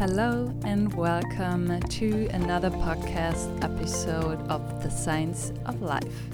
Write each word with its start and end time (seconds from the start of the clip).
Hello 0.00 0.50
and 0.64 0.90
welcome 0.94 1.78
to 1.78 2.26
another 2.28 2.70
podcast 2.70 3.62
episode 3.62 4.40
of 4.48 4.82
The 4.82 4.90
Science 4.90 5.52
of 5.66 5.82
Life. 5.82 6.30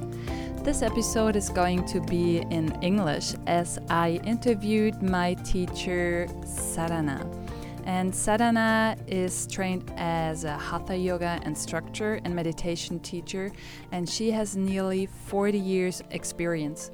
This 0.63 0.83
episode 0.83 1.35
is 1.35 1.49
going 1.49 1.85
to 1.87 2.01
be 2.01 2.43
in 2.53 2.81
English 2.81 3.35
as 3.49 3.81
I 3.91 4.21
interviewed 4.23 5.03
my 5.03 5.35
teacher 5.35 6.29
Sadhana. 6.45 7.29
And 7.85 8.15
Sadhana 8.15 8.97
is 9.09 9.49
trained 9.49 9.93
as 9.97 10.45
a 10.45 10.57
Hatha 10.57 10.97
Yoga 10.97 11.41
instructor 11.45 12.21
and 12.25 12.37
meditation 12.37 13.01
teacher, 13.01 13.51
and 13.91 14.09
she 14.09 14.31
has 14.31 14.57
nearly 14.57 15.07
40 15.07 15.59
years' 15.59 16.03
experience. 16.13 16.93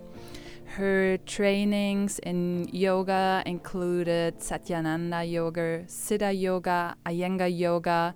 Her 0.76 1.18
trainings 1.26 2.18
in 2.20 2.66
yoga 2.72 3.42
included 3.44 4.38
Satyananda 4.38 5.30
Yoga, 5.30 5.84
Siddha 5.86 6.32
Yoga, 6.32 6.96
Iyengar 7.04 7.54
Yoga, 7.54 8.14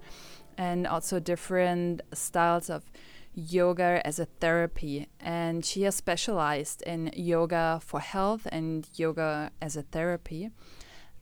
and 0.56 0.86
also 0.86 1.20
different 1.20 2.00
styles 2.14 2.70
of 2.70 2.90
yoga 3.34 4.00
as 4.06 4.18
a 4.18 4.24
therapy. 4.24 5.06
And 5.20 5.66
she 5.66 5.82
has 5.82 5.96
specialized 5.96 6.80
in 6.86 7.10
yoga 7.14 7.78
for 7.84 8.00
health 8.00 8.48
and 8.50 8.88
yoga 8.94 9.50
as 9.60 9.76
a 9.76 9.82
therapy. 9.82 10.48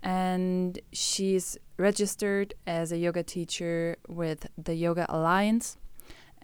And 0.04 0.78
she's 0.92 1.58
registered 1.78 2.54
as 2.64 2.92
a 2.92 2.96
yoga 2.96 3.24
teacher 3.24 3.96
with 4.06 4.46
the 4.56 4.76
Yoga 4.76 5.06
Alliance 5.08 5.78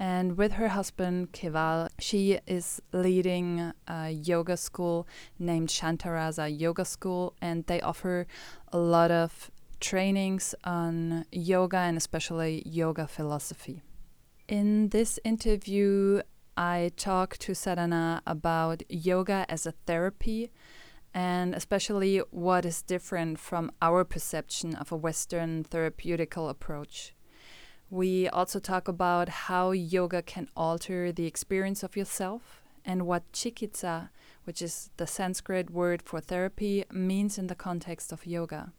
and 0.01 0.39
with 0.39 0.53
her 0.53 0.69
husband, 0.69 1.33
Keval, 1.33 1.91
she 1.99 2.39
is 2.47 2.81
leading 2.91 3.73
a 3.87 4.09
yoga 4.09 4.57
school 4.57 5.07
named 5.39 5.69
Shantarasa 5.69 6.49
Yoga 6.59 6.87
School, 6.87 7.35
and 7.43 7.67
they 7.67 7.83
offer 7.83 8.27
a 8.73 8.79
lot 8.79 9.11
of 9.11 9.51
trainings 9.79 10.55
on 10.65 11.27
yoga 11.31 11.77
and 11.77 11.99
especially 11.99 12.63
yoga 12.65 13.07
philosophy. 13.07 13.83
In 14.49 14.89
this 14.89 15.19
interview, 15.23 16.23
I 16.57 16.93
talk 16.97 17.37
to 17.37 17.55
Sadhana 17.55 18.23
about 18.27 18.83
yoga 18.89 19.45
as 19.51 19.67
a 19.67 19.73
therapy 19.87 20.51
and 21.13 21.55
especially 21.55 22.23
what 22.31 22.65
is 22.65 22.81
different 22.83 23.39
from 23.39 23.71
our 23.83 24.05
perception 24.05 24.75
of 24.77 24.93
a 24.93 24.97
Western 24.97 25.65
therapeutical 25.65 26.49
approach. 26.49 27.13
We 27.91 28.29
also 28.29 28.61
talk 28.61 28.87
about 28.87 29.29
how 29.29 29.73
yoga 29.73 30.23
can 30.23 30.49
alter 30.57 31.11
the 31.11 31.27
experience 31.27 31.83
of 31.83 31.97
yourself 31.97 32.63
and 32.85 33.05
what 33.05 33.31
chikitsa, 33.33 34.11
which 34.45 34.63
is 34.63 34.91
the 34.97 35.09
Sanskrit 35.09 35.71
word 35.71 36.01
for 36.01 36.21
therapy, 36.21 36.85
means 36.93 37.37
in 37.37 37.49
the 37.49 37.57
context 37.57 38.13
of 38.13 38.27
yoga. 38.27 38.73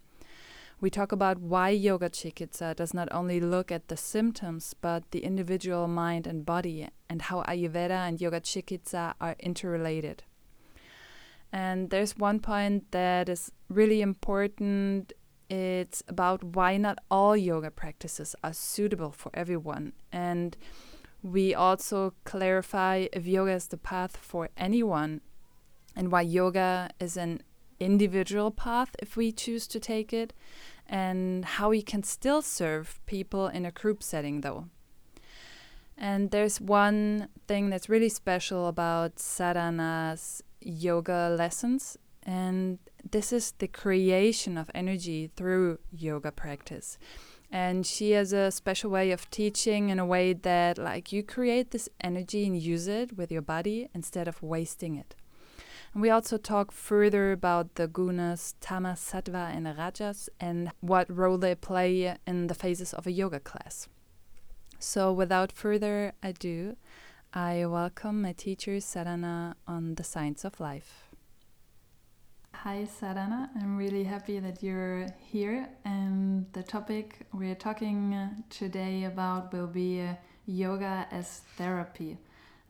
We 0.80 0.90
talk 0.90 1.12
about 1.12 1.40
why 1.40 1.70
yoga 1.70 2.10
chikitsa 2.10 2.76
does 2.76 2.94
not 2.94 3.10
only 3.12 3.42
look 3.42 3.70
at 3.70 3.90
the 3.90 3.98
symptoms 3.98 4.74
but 4.80 5.12
the 5.12 5.26
individual 5.26 5.88
mind 5.88 6.26
and 6.26 6.46
body, 6.46 6.88
and 7.10 7.22
how 7.22 7.44
Ayurveda 7.44 8.08
and 8.08 8.22
yoga 8.22 8.40
chikitsa 8.40 9.14
are 9.20 9.36
interrelated. 9.40 10.24
And 11.52 11.90
there's 11.90 12.18
one 12.18 12.40
point 12.40 12.92
that 12.92 13.28
is 13.28 13.52
really 13.68 14.02
important 14.02 15.12
it's 15.52 16.02
about 16.08 16.44
why 16.44 16.78
not 16.78 17.00
all 17.12 17.36
yoga 17.36 17.70
practices 17.70 18.36
are 18.42 18.54
suitable 18.54 19.12
for 19.12 19.30
everyone. 19.34 19.92
And 20.12 20.56
we 21.22 21.54
also 21.54 22.14
clarify 22.24 23.08
if 23.12 23.28
yoga 23.28 23.52
is 23.52 23.68
the 23.68 23.78
path 23.78 24.16
for 24.16 24.50
anyone 24.56 25.20
and 25.94 26.10
why 26.10 26.22
yoga 26.22 26.90
is 27.02 27.18
an 27.18 27.44
individual 27.82 28.50
path 28.50 28.96
if 29.00 29.18
we 29.18 29.34
choose 29.34 29.68
to 29.68 29.80
take 29.80 30.14
it, 30.14 30.34
and 30.88 31.44
how 31.44 31.70
we 31.70 31.82
can 31.82 32.04
still 32.04 32.42
serve 32.42 33.02
people 33.06 33.48
in 33.48 33.66
a 33.66 33.72
group 33.72 34.02
setting 34.02 34.42
though. 34.42 34.68
And 35.98 36.32
there's 36.32 36.62
one 36.62 37.28
thing 37.48 37.70
that's 37.70 37.90
really 37.90 38.10
special 38.10 38.68
about 38.68 39.20
sadhana's 39.20 40.42
yoga 40.62 41.36
lessons, 41.38 41.98
and 42.24 42.80
this 43.12 43.32
is 43.32 43.54
the 43.60 43.68
creation 43.68 44.58
of 44.58 44.72
energy 44.74 45.30
through 45.36 45.80
yoga 45.92 46.32
practice. 46.32 46.98
And 47.52 47.86
she 47.86 48.12
has 48.12 48.32
a 48.32 48.50
special 48.50 48.90
way 48.90 49.12
of 49.12 49.30
teaching 49.30 49.90
in 49.90 50.00
a 50.00 50.06
way 50.06 50.32
that, 50.32 50.78
like, 50.78 51.12
you 51.12 51.22
create 51.22 51.72
this 51.72 51.90
energy 52.02 52.46
and 52.46 52.58
use 52.58 52.88
it 52.88 53.18
with 53.18 53.32
your 53.32 53.42
body 53.42 53.90
instead 53.94 54.28
of 54.28 54.42
wasting 54.42 54.96
it. 54.96 55.16
And 55.94 56.02
we 56.02 56.10
also 56.10 56.38
talk 56.38 56.72
further 56.72 57.34
about 57.34 57.76
the 57.76 57.90
gunas, 57.90 58.54
tamas, 58.62 59.02
sattva, 59.02 59.54
and 59.54 59.66
rajas, 59.78 60.30
and 60.40 60.72
what 60.80 61.14
role 61.14 61.38
they 61.38 61.54
play 61.54 62.16
in 62.26 62.48
the 62.48 62.56
phases 62.56 62.94
of 62.94 63.06
a 63.06 63.12
yoga 63.12 63.42
class. 63.42 63.90
So, 64.80 65.12
without 65.12 65.52
further 65.52 66.14
ado, 66.24 66.78
I 67.34 67.66
welcome 67.66 68.22
my 68.22 68.32
teacher 68.32 68.80
Sadhana 68.80 69.58
on 69.68 69.96
the 69.96 70.04
science 70.06 70.46
of 70.46 70.62
life. 70.62 71.11
Hi, 72.54 72.86
Sadhana. 72.86 73.50
I'm 73.56 73.76
really 73.76 74.04
happy 74.04 74.38
that 74.40 74.62
you're 74.62 75.08
here. 75.20 75.68
And 75.84 76.46
the 76.54 76.62
topic 76.62 77.26
we're 77.34 77.56
talking 77.56 78.44
today 78.52 79.06
about 79.06 79.52
will 79.52 79.66
be 79.68 80.02
uh, 80.02 80.14
yoga 80.46 81.08
as 81.12 81.42
therapy. 81.58 82.20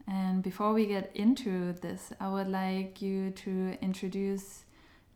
And 0.08 0.41
before 0.44 0.72
we 0.72 0.86
get 0.86 1.12
into 1.14 1.74
this, 1.74 2.14
I 2.22 2.30
would 2.30 2.47
like 2.47 3.02
you 3.02 3.31
to 3.31 3.78
introduce 3.81 4.64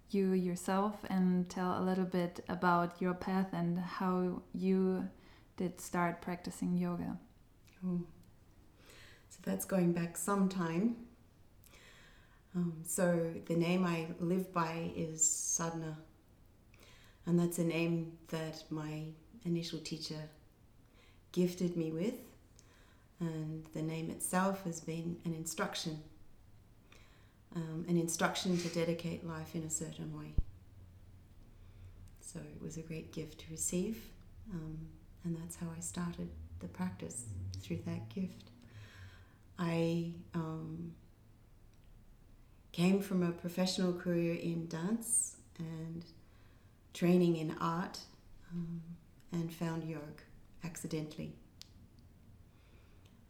you 0.10 0.34
yourself 0.34 0.96
and 1.10 1.50
tell 1.50 1.80
a 1.80 1.84
little 1.84 2.06
bit 2.06 2.44
about 2.50 3.02
your 3.02 3.14
path 3.14 3.48
and 3.54 3.80
how 3.80 4.42
you 4.54 5.08
did 5.56 5.80
start 5.80 6.22
practicing 6.22 6.76
yoga. 6.76 7.18
So 9.30 9.40
that's 9.44 9.66
going 9.66 9.94
back 9.94 10.18
some 10.18 10.50
time. 10.50 10.98
Um, 12.56 12.74
so 12.86 13.34
the 13.48 13.56
name 13.56 13.86
I 13.86 14.08
live 14.22 14.54
by 14.54 14.92
is 14.96 15.30
Sadhana, 15.30 15.98
and 17.26 17.38
that's 17.38 17.60
a 17.60 17.66
name 17.66 18.14
that 18.30 18.64
my 18.70 19.04
initial 19.44 19.80
teacher 19.80 20.30
gifted 21.34 21.76
me 21.76 21.92
with, 21.92 22.14
and 23.20 23.66
the 23.74 23.82
name 23.82 24.10
itself 24.10 24.64
has 24.64 24.80
been 24.80 25.18
an 25.26 25.34
instruction, 25.34 26.00
um, 27.58 27.86
an 27.90 27.98
instruction 27.98 28.58
to 28.58 28.70
dedicate 28.70 29.28
life 29.28 29.54
in 29.54 29.64
a 29.64 29.70
certain 29.70 30.18
way. 30.18 30.32
So 32.22 32.40
it 32.40 32.62
was 32.62 32.78
a 32.78 32.82
great 32.82 33.12
gift 33.12 33.42
to 33.42 33.46
receive, 33.52 34.02
um, 34.54 34.78
and 35.26 35.38
that's 35.38 35.58
how 35.58 35.68
I 35.76 35.82
started 35.82 36.30
the 36.60 36.68
practice 36.70 37.26
through 37.62 37.80
that 37.86 38.08
gift. 38.08 38.52
I 39.60 40.12
um, 40.34 40.94
came 42.76 43.00
from 43.00 43.24
a 43.24 43.32
professional 43.32 43.94
career 43.94 44.34
in 44.34 44.68
dance 44.68 45.38
and 45.58 46.04
training 46.94 47.38
in 47.38 47.56
art 47.62 48.00
um, 48.52 48.82
and 49.32 49.50
found 49.54 49.82
yoga 49.86 50.02
accidentally. 50.62 51.32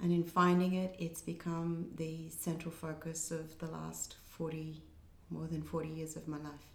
And 0.02 0.12
in 0.12 0.24
finding 0.24 0.74
it, 0.74 0.96
it's 0.98 1.22
become 1.22 1.92
the 1.96 2.28
central 2.32 2.72
focus 2.72 3.30
of 3.30 3.60
the 3.60 3.68
last 3.68 4.16
40, 4.30 4.82
more 5.30 5.46
than 5.46 5.62
40 5.62 5.90
years 5.90 6.16
of 6.16 6.28
my 6.28 6.38
life. 6.38 6.72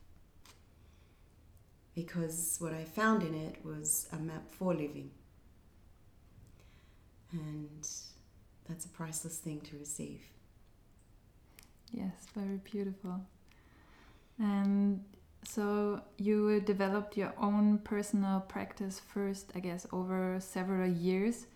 Because 1.97 2.57
what 2.61 2.73
I 2.73 2.85
found 2.85 3.25
in 3.25 3.35
it 3.35 3.57
was 3.65 4.09
a 4.13 4.17
map 4.17 4.45
for 4.49 4.75
living. 4.75 5.11
And 7.33 7.89
that's 8.69 8.85
a 8.85 8.91
priceless 8.91 9.39
thing 9.39 9.61
to 9.63 9.77
receive. 9.77 10.21
Yes, 11.93 12.27
very 12.35 12.59
beautiful. 12.59 13.21
And 14.39 15.05
so 15.45 16.01
you 16.19 16.61
developed 16.61 17.17
your 17.17 17.33
own 17.39 17.79
personal 17.79 18.41
practice 18.41 19.01
first, 19.01 19.51
I 19.55 19.61
guess, 19.61 19.87
over 19.93 20.39
several 20.41 20.89
years. 20.89 21.47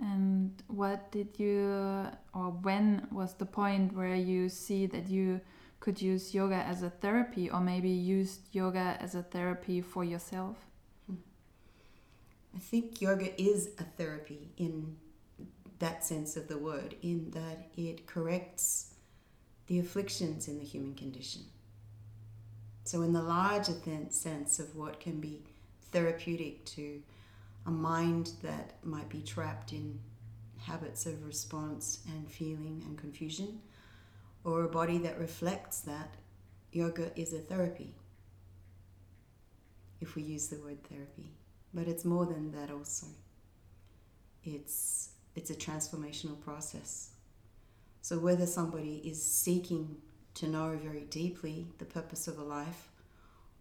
And 0.00 0.50
what 0.66 1.12
did 1.12 1.38
you, 1.38 2.08
or 2.34 2.50
when 2.62 3.06
was 3.12 3.34
the 3.34 3.46
point 3.46 3.94
where 3.94 4.16
you 4.16 4.48
see 4.48 4.86
that 4.86 5.08
you 5.08 5.40
could 5.78 6.02
use 6.02 6.34
yoga 6.34 6.56
as 6.56 6.82
a 6.82 6.90
therapy, 6.90 7.50
or 7.50 7.60
maybe 7.60 7.90
used 7.90 8.40
yoga 8.52 8.96
as 9.00 9.14
a 9.14 9.22
therapy 9.22 9.80
for 9.80 10.02
yourself? 10.02 10.56
Hmm. 11.06 11.16
I 12.56 12.58
think 12.58 13.00
yoga 13.00 13.40
is 13.40 13.68
a 13.78 13.84
therapy 13.84 14.50
in 14.56 14.96
that 15.78 16.02
sense 16.04 16.36
of 16.36 16.48
the 16.48 16.58
word, 16.58 16.96
in 17.02 17.30
that 17.32 17.68
it 17.76 18.06
corrects 18.06 18.93
the 19.66 19.78
afflictions 19.78 20.48
in 20.48 20.58
the 20.58 20.64
human 20.64 20.94
condition. 20.94 21.42
So, 22.84 23.02
in 23.02 23.12
the 23.12 23.22
larger 23.22 23.74
sense 24.10 24.58
of 24.58 24.76
what 24.76 25.00
can 25.00 25.20
be 25.20 25.42
therapeutic 25.90 26.64
to 26.66 27.00
a 27.66 27.70
mind 27.70 28.32
that 28.42 28.74
might 28.82 29.08
be 29.08 29.22
trapped 29.22 29.72
in 29.72 29.98
habits 30.58 31.06
of 31.06 31.24
response 31.24 32.00
and 32.08 32.30
feeling 32.30 32.82
and 32.86 32.98
confusion, 32.98 33.60
or 34.44 34.64
a 34.64 34.68
body 34.68 34.98
that 34.98 35.18
reflects 35.18 35.80
that, 35.80 36.14
yoga 36.72 37.10
is 37.18 37.32
a 37.32 37.38
therapy. 37.38 37.94
If 40.00 40.14
we 40.14 40.22
use 40.22 40.48
the 40.48 40.56
word 40.56 40.82
therapy, 40.84 41.32
but 41.72 41.88
it's 41.88 42.04
more 42.04 42.26
than 42.26 42.52
that 42.52 42.70
also. 42.70 43.06
It's 44.44 45.08
it's 45.34 45.50
a 45.50 45.54
transformational 45.54 46.40
process. 46.44 47.13
So 48.04 48.18
whether 48.18 48.44
somebody 48.44 49.00
is 49.02 49.24
seeking 49.24 49.96
to 50.34 50.46
know 50.46 50.76
very 50.76 51.04
deeply 51.04 51.68
the 51.78 51.86
purpose 51.86 52.28
of 52.28 52.38
a 52.38 52.44
life, 52.44 52.90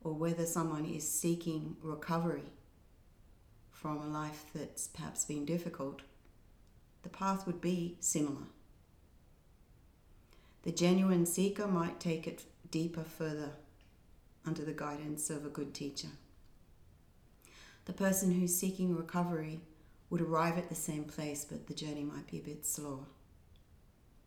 or 0.02 0.12
whether 0.12 0.46
someone 0.46 0.84
is 0.84 1.10
seeking 1.10 1.78
recovery 1.82 2.52
from 3.72 4.00
a 4.00 4.06
life 4.06 4.44
that's 4.54 4.90
perhaps 4.90 5.24
been 5.24 5.46
difficult, 5.46 6.02
the 7.04 7.10
path 7.10 7.48
would 7.48 7.62
be 7.62 7.96
similar. 8.02 8.48
The 10.64 10.74
genuine 10.74 11.26
seeker 11.26 11.66
might 11.66 12.02
take 12.02 12.28
it 12.28 12.44
deeper 12.70 13.06
further 13.06 13.52
under 14.46 14.66
the 14.66 14.74
guidance 14.74 15.30
of 15.30 15.46
a 15.46 15.50
good 15.58 15.74
teacher. 15.74 16.10
The 17.86 17.94
person 17.94 18.34
who's 18.34 18.54
seeking 18.54 18.94
recovery 18.94 19.62
would 20.10 20.20
arrive 20.20 20.58
at 20.58 20.68
the 20.68 20.76
same 20.76 21.06
place, 21.06 21.46
but 21.46 21.68
the 21.68 21.74
journey 21.74 22.04
might 22.04 22.30
be 22.30 22.40
a 22.40 22.42
bit 22.42 22.66
slower 22.66 23.06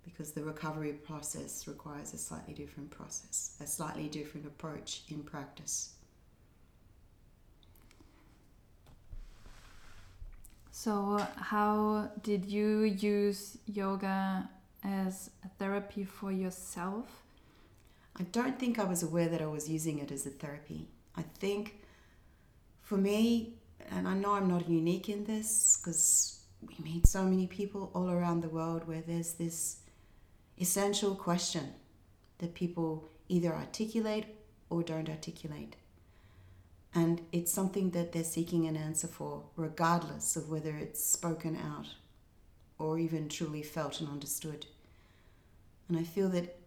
because 0.06 0.32
the 0.32 0.42
recovery 0.42 0.92
process 0.92 1.66
requires 1.66 2.14
a 2.14 2.18
slightly 2.18 2.54
different 2.54 2.90
process, 2.90 3.56
a 3.60 3.66
slightly 3.66 4.08
different 4.08 4.46
approach 4.46 5.02
in 5.10 5.22
practice. 5.22 5.94
So, 10.70 11.26
how 11.36 12.10
did 12.22 12.44
you 12.44 12.82
use 12.82 13.58
yoga 13.66 14.48
as 14.84 15.30
a 15.44 15.48
therapy 15.58 16.04
for 16.04 16.30
yourself? 16.30 17.22
I 18.18 18.22
don't 18.24 18.58
think 18.58 18.78
I 18.78 18.84
was 18.84 19.02
aware 19.02 19.28
that 19.28 19.42
I 19.42 19.46
was 19.46 19.68
using 19.68 19.98
it 19.98 20.10
as 20.10 20.26
a 20.26 20.30
therapy. 20.30 20.88
I 21.16 21.22
think 21.38 21.80
for 22.82 22.96
me, 22.96 23.54
and 23.90 24.06
I 24.06 24.14
know 24.14 24.34
I'm 24.34 24.48
not 24.48 24.68
unique 24.68 25.08
in 25.08 25.24
this 25.24 25.78
because 25.78 26.40
we 26.60 26.76
meet 26.82 27.06
so 27.06 27.24
many 27.24 27.46
people 27.46 27.90
all 27.94 28.10
around 28.10 28.42
the 28.42 28.48
world 28.48 28.86
where 28.86 29.02
there's 29.06 29.32
this 29.32 29.78
essential 30.58 31.14
question 31.14 31.74
that 32.38 32.54
people 32.54 33.08
either 33.28 33.54
articulate 33.54 34.26
or 34.70 34.82
don't 34.82 35.08
articulate. 35.08 35.76
And 36.94 37.20
it's 37.30 37.52
something 37.52 37.90
that 37.90 38.12
they're 38.12 38.24
seeking 38.24 38.66
an 38.66 38.76
answer 38.76 39.06
for, 39.06 39.44
regardless 39.56 40.34
of 40.36 40.48
whether 40.48 40.76
it's 40.76 41.04
spoken 41.04 41.56
out 41.56 41.86
or 42.78 42.98
even 42.98 43.28
truly 43.28 43.62
felt 43.62 44.00
and 44.00 44.08
understood. 44.08 44.66
And 45.88 45.98
I 45.98 46.02
feel 46.02 46.28
that 46.30 46.58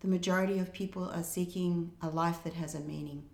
the 0.00 0.08
majority 0.08 0.58
of 0.58 0.72
people 0.72 1.08
are 1.10 1.22
seeking 1.22 1.92
a 2.02 2.08
life 2.08 2.42
that 2.44 2.54
has 2.54 2.74
a 2.74 2.80
meaning, 2.80 3.24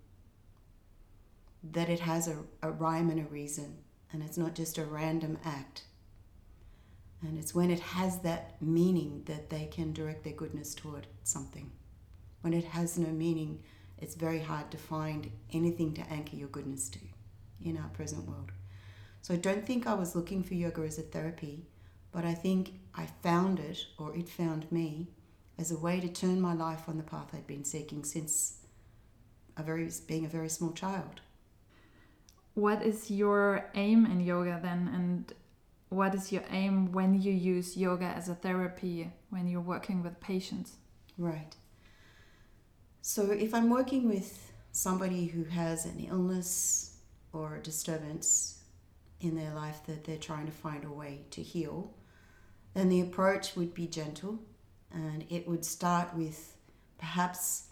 that 1.72 1.88
it 1.88 2.00
has 2.00 2.28
a, 2.28 2.38
a 2.62 2.70
rhyme 2.70 3.10
and 3.10 3.20
a 3.20 3.30
reason, 3.30 3.78
and 4.12 4.22
it's 4.22 4.38
not 4.38 4.54
just 4.54 4.78
a 4.78 4.84
random 4.84 5.38
act. 5.44 5.84
And 7.22 7.38
it's 7.38 7.54
when 7.54 7.70
it 7.70 7.80
has 7.80 8.20
that 8.20 8.60
meaning 8.62 9.22
that 9.26 9.50
they 9.50 9.66
can 9.66 9.92
direct 9.92 10.24
their 10.24 10.32
goodness 10.32 10.74
toward 10.74 11.06
something. 11.22 11.70
When 12.40 12.54
it 12.54 12.64
has 12.64 12.98
no 12.98 13.08
meaning, 13.08 13.62
it's 13.98 14.14
very 14.14 14.40
hard 14.40 14.70
to 14.70 14.78
find 14.78 15.30
anything 15.52 15.92
to 15.94 16.10
anchor 16.10 16.36
your 16.36 16.48
goodness 16.48 16.88
to 16.90 16.98
in 17.62 17.76
our 17.76 17.88
present 17.90 18.26
world. 18.26 18.52
So 19.20 19.34
I 19.34 19.36
don't 19.36 19.66
think 19.66 19.86
I 19.86 19.92
was 19.92 20.16
looking 20.16 20.42
for 20.42 20.54
yoga 20.54 20.80
as 20.82 20.98
a 20.98 21.02
therapy, 21.02 21.66
but 22.10 22.24
I 22.24 22.32
think 22.32 22.72
I 22.94 23.06
found 23.22 23.60
it, 23.60 23.84
or 23.98 24.16
it 24.16 24.28
found 24.28 24.72
me, 24.72 25.10
as 25.58 25.70
a 25.70 25.78
way 25.78 26.00
to 26.00 26.08
turn 26.08 26.40
my 26.40 26.54
life 26.54 26.88
on 26.88 26.96
the 26.96 27.02
path 27.02 27.34
I'd 27.34 27.46
been 27.46 27.64
seeking 27.64 28.02
since 28.02 28.56
a 29.58 29.62
very 29.62 29.90
being 30.06 30.24
a 30.24 30.28
very 30.28 30.48
small 30.48 30.72
child. 30.72 31.20
What 32.54 32.82
is 32.82 33.10
your 33.10 33.66
aim 33.74 34.06
in 34.06 34.20
yoga 34.20 34.58
then, 34.62 34.90
and 34.94 35.32
what 35.90 36.14
is 36.14 36.30
your 36.30 36.44
aim 36.50 36.92
when 36.92 37.20
you 37.20 37.32
use 37.32 37.76
yoga 37.76 38.06
as 38.06 38.28
a 38.28 38.34
therapy 38.34 39.12
when 39.28 39.48
you're 39.48 39.60
working 39.60 40.02
with 40.02 40.20
patients? 40.20 40.76
Right. 41.18 41.56
So 43.02 43.32
if 43.32 43.52
I'm 43.52 43.68
working 43.68 44.08
with 44.08 44.52
somebody 44.70 45.26
who 45.26 45.44
has 45.44 45.84
an 45.86 45.98
illness 46.08 46.96
or 47.32 47.56
a 47.56 47.62
disturbance 47.62 48.62
in 49.20 49.36
their 49.36 49.52
life 49.52 49.80
that 49.86 50.04
they're 50.04 50.16
trying 50.16 50.46
to 50.46 50.52
find 50.52 50.84
a 50.84 50.92
way 50.92 51.22
to 51.32 51.42
heal, 51.42 51.92
then 52.74 52.88
the 52.88 53.00
approach 53.00 53.56
would 53.56 53.74
be 53.74 53.88
gentle 53.88 54.38
and 54.92 55.24
it 55.28 55.48
would 55.48 55.64
start 55.64 56.14
with 56.14 56.56
perhaps 56.98 57.64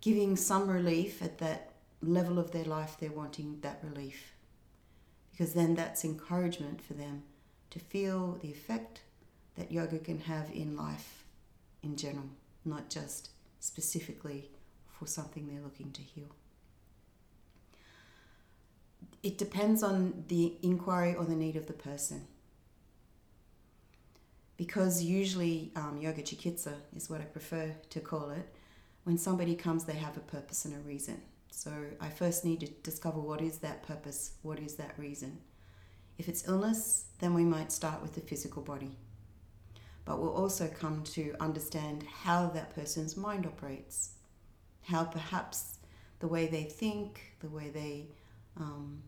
giving 0.00 0.36
some 0.36 0.68
relief 0.68 1.20
at 1.20 1.38
that 1.38 1.72
level 2.00 2.38
of 2.38 2.52
their 2.52 2.64
life 2.64 2.96
they're 3.00 3.10
wanting 3.10 3.58
that 3.62 3.80
relief. 3.82 4.34
Because 5.32 5.52
then 5.52 5.74
that's 5.74 6.04
encouragement 6.04 6.80
for 6.80 6.94
them 6.94 7.24
to 7.70 7.78
feel 7.78 8.38
the 8.42 8.48
effect 8.50 9.00
that 9.56 9.72
yoga 9.72 9.98
can 9.98 10.20
have 10.20 10.50
in 10.52 10.76
life 10.76 11.24
in 11.82 11.96
general, 11.96 12.28
not 12.64 12.90
just 12.90 13.30
specifically 13.60 14.50
for 14.98 15.06
something 15.06 15.46
they're 15.46 15.62
looking 15.62 15.92
to 15.92 16.02
heal. 16.02 16.34
It 19.22 19.38
depends 19.38 19.82
on 19.82 20.24
the 20.28 20.54
inquiry 20.62 21.14
or 21.14 21.24
the 21.24 21.34
need 21.34 21.56
of 21.56 21.66
the 21.66 21.72
person. 21.72 22.26
Because 24.56 25.02
usually 25.02 25.72
um, 25.76 25.98
yoga 26.00 26.22
chikitsa 26.22 26.74
is 26.94 27.10
what 27.10 27.20
I 27.20 27.24
prefer 27.24 27.74
to 27.90 28.00
call 28.00 28.30
it. 28.30 28.48
When 29.04 29.18
somebody 29.18 29.54
comes, 29.54 29.84
they 29.84 29.94
have 29.94 30.16
a 30.16 30.20
purpose 30.20 30.64
and 30.64 30.74
a 30.74 30.78
reason. 30.78 31.20
So 31.50 31.72
I 32.00 32.08
first 32.08 32.44
need 32.44 32.60
to 32.60 32.66
discover 32.66 33.18
what 33.18 33.40
is 33.40 33.58
that 33.58 33.82
purpose, 33.82 34.32
what 34.42 34.58
is 34.58 34.74
that 34.76 34.98
reason. 34.98 35.38
If 36.18 36.28
it's 36.28 36.48
illness, 36.48 37.06
then 37.18 37.34
we 37.34 37.44
might 37.44 37.72
start 37.72 38.02
with 38.02 38.14
the 38.14 38.20
physical 38.20 38.62
body. 38.62 38.96
But 40.04 40.20
we'll 40.20 40.34
also 40.34 40.68
come 40.68 41.02
to 41.04 41.34
understand 41.40 42.04
how 42.22 42.48
that 42.48 42.74
person's 42.74 43.16
mind 43.16 43.44
operates, 43.44 44.10
how 44.82 45.04
perhaps 45.04 45.78
the 46.20 46.28
way 46.28 46.46
they 46.46 46.62
think, 46.62 47.20
the 47.40 47.48
way 47.48 47.70
they 47.70 48.08
um, 48.56 49.02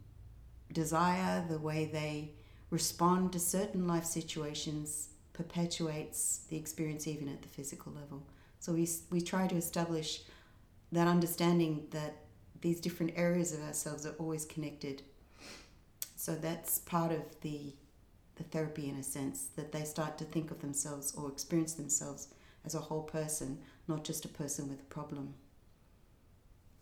desire, 0.73 1.45
the 1.49 1.59
way 1.59 1.87
they 1.87 2.33
respond 2.71 3.33
to 3.33 3.39
certain 3.39 3.87
life 3.87 4.05
situations 4.05 5.11
perpetuates 5.33 6.41
the 6.51 6.57
experience 6.57 7.07
even 7.07 7.29
at 7.29 7.41
the 7.43 7.49
physical 7.49 7.93
level. 7.93 8.27
So 8.59 8.73
we, 8.73 8.89
we 9.11 9.21
try 9.21 9.47
to 9.47 9.55
establish 9.55 10.23
that 10.91 11.07
understanding 11.07 11.87
that 11.91 12.17
these 12.61 12.81
different 12.81 13.13
areas 13.15 13.53
of 13.53 13.63
ourselves 13.63 14.05
are 14.05 14.15
always 14.19 14.45
connected. 14.45 15.03
So 16.19 16.35
that's 16.35 16.81
part 16.81 17.13
of 17.13 17.23
the, 17.43 17.73
the 18.35 18.43
therapy 18.43 18.89
in 18.89 18.97
a 18.97 19.05
sense, 19.05 19.51
that 19.55 19.71
they 19.71 19.85
start 19.85 20.19
to 20.19 20.25
think 20.25 20.51
of 20.51 20.61
themselves 20.61 21.15
or 21.15 21.29
experience 21.29 21.75
themselves 21.75 22.27
as 22.67 22.75
a 22.75 22.81
whole 22.81 23.05
person, 23.05 23.59
not 23.87 24.03
just 24.03 24.25
a 24.25 24.29
person 24.29 24.69
with 24.69 24.81
a 24.81 24.95
problem. 24.95 25.35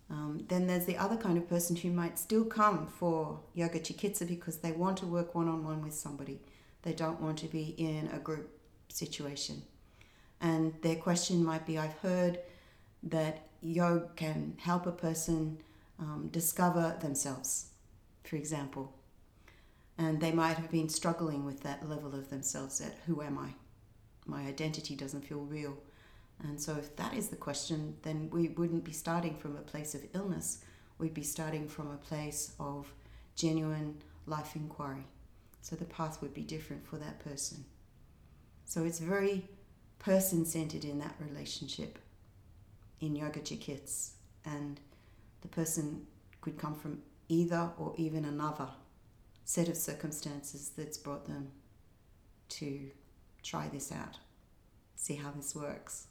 Um, 0.08 0.46
then 0.48 0.66
there's 0.66 0.86
the 0.86 0.96
other 0.96 1.18
kind 1.18 1.36
of 1.36 1.50
person 1.50 1.76
who 1.76 1.90
might 1.90 2.18
still 2.18 2.46
come 2.46 2.86
for 2.86 3.40
yoga 3.52 3.78
chikitsa 3.78 4.26
because 4.26 4.56
they 4.56 4.72
want 4.72 4.96
to 4.98 5.06
work 5.06 5.34
one 5.34 5.48
on 5.48 5.62
one 5.64 5.82
with 5.82 5.92
somebody. 5.92 6.40
They 6.80 6.94
don't 6.94 7.20
want 7.20 7.36
to 7.40 7.46
be 7.46 7.74
in 7.76 8.08
a 8.14 8.18
group 8.18 8.48
situation. 8.88 9.64
And 10.40 10.72
their 10.80 10.96
question 10.96 11.44
might 11.44 11.66
be 11.66 11.76
I've 11.76 11.98
heard 11.98 12.38
that 13.02 13.48
yoga 13.60 14.08
can 14.16 14.54
help 14.62 14.86
a 14.86 14.92
person 14.92 15.58
um, 15.98 16.30
discover 16.32 16.96
themselves, 17.02 17.66
for 18.24 18.36
example. 18.36 18.95
And 19.98 20.20
they 20.20 20.32
might 20.32 20.56
have 20.58 20.70
been 20.70 20.88
struggling 20.88 21.44
with 21.44 21.62
that 21.62 21.88
level 21.88 22.14
of 22.14 22.28
themselves 22.28 22.78
that 22.78 22.98
who 23.06 23.22
am 23.22 23.38
I? 23.38 23.54
My 24.26 24.42
identity 24.42 24.94
doesn't 24.94 25.26
feel 25.26 25.40
real. 25.40 25.76
And 26.42 26.60
so, 26.60 26.76
if 26.76 26.94
that 26.96 27.14
is 27.14 27.28
the 27.28 27.36
question, 27.36 27.96
then 28.02 28.28
we 28.30 28.48
wouldn't 28.48 28.84
be 28.84 28.92
starting 28.92 29.36
from 29.36 29.56
a 29.56 29.62
place 29.62 29.94
of 29.94 30.04
illness. 30.14 30.62
We'd 30.98 31.14
be 31.14 31.22
starting 31.22 31.66
from 31.66 31.90
a 31.90 31.96
place 31.96 32.54
of 32.60 32.92
genuine 33.36 33.96
life 34.26 34.54
inquiry. 34.54 35.06
So, 35.62 35.76
the 35.76 35.86
path 35.86 36.20
would 36.20 36.34
be 36.34 36.42
different 36.42 36.86
for 36.86 36.98
that 36.98 37.20
person. 37.20 37.64
So, 38.66 38.84
it's 38.84 38.98
very 38.98 39.48
person 39.98 40.44
centered 40.44 40.84
in 40.84 40.98
that 40.98 41.14
relationship 41.18 41.98
in 43.00 43.16
Yoga 43.16 43.40
Chikits. 43.40 44.10
And 44.44 44.78
the 45.40 45.48
person 45.48 46.06
could 46.42 46.58
come 46.58 46.74
from 46.74 47.02
either 47.28 47.70
or 47.78 47.94
even 47.96 48.26
another 48.26 48.68
set 49.46 49.68
of 49.68 49.76
circumstances 49.76 50.72
that's 50.76 50.98
brought 50.98 51.26
them 51.26 51.52
to 52.48 52.90
try 53.42 53.68
this 53.68 53.92
out, 53.92 54.18
see 54.96 55.14
how 55.14 55.30
this 55.30 55.54
works. 55.54 56.08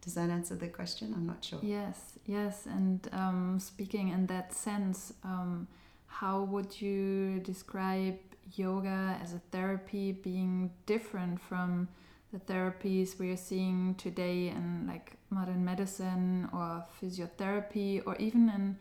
Does 0.00 0.14
that 0.14 0.30
answer 0.30 0.56
the 0.56 0.66
question? 0.66 1.12
I'm 1.14 1.26
not 1.26 1.44
sure. 1.44 1.60
Yes, 1.62 2.18
yes. 2.26 2.66
And 2.66 3.06
um, 3.12 3.58
speaking 3.60 4.08
in 4.08 4.26
that 4.26 4.52
sense, 4.52 5.12
um, 5.22 5.68
how 6.06 6.42
would 6.42 6.80
you 6.80 7.38
describe 7.40 8.18
yoga 8.56 9.18
as 9.22 9.34
a 9.34 9.40
therapy 9.52 10.10
being 10.10 10.70
different 10.86 11.40
from 11.40 11.86
the 12.32 12.38
therapies 12.38 13.18
we 13.18 13.30
are 13.30 13.36
seeing 13.36 13.94
today 13.96 14.48
in 14.48 14.86
like 14.88 15.12
modern 15.28 15.64
medicine 15.64 16.48
or 16.52 16.82
physiotherapy 17.00 18.02
or 18.06 18.16
even 18.16 18.48
in 18.48 18.76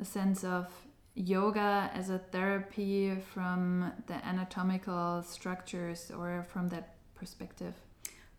a 0.00 0.04
sense 0.04 0.42
of 0.42 0.66
yoga 1.14 1.90
as 1.94 2.10
a 2.10 2.18
therapy 2.18 3.14
from 3.32 3.92
the 4.06 4.14
anatomical 4.24 5.22
structures 5.22 6.10
or 6.10 6.44
from 6.52 6.68
that 6.70 6.96
perspective? 7.14 7.74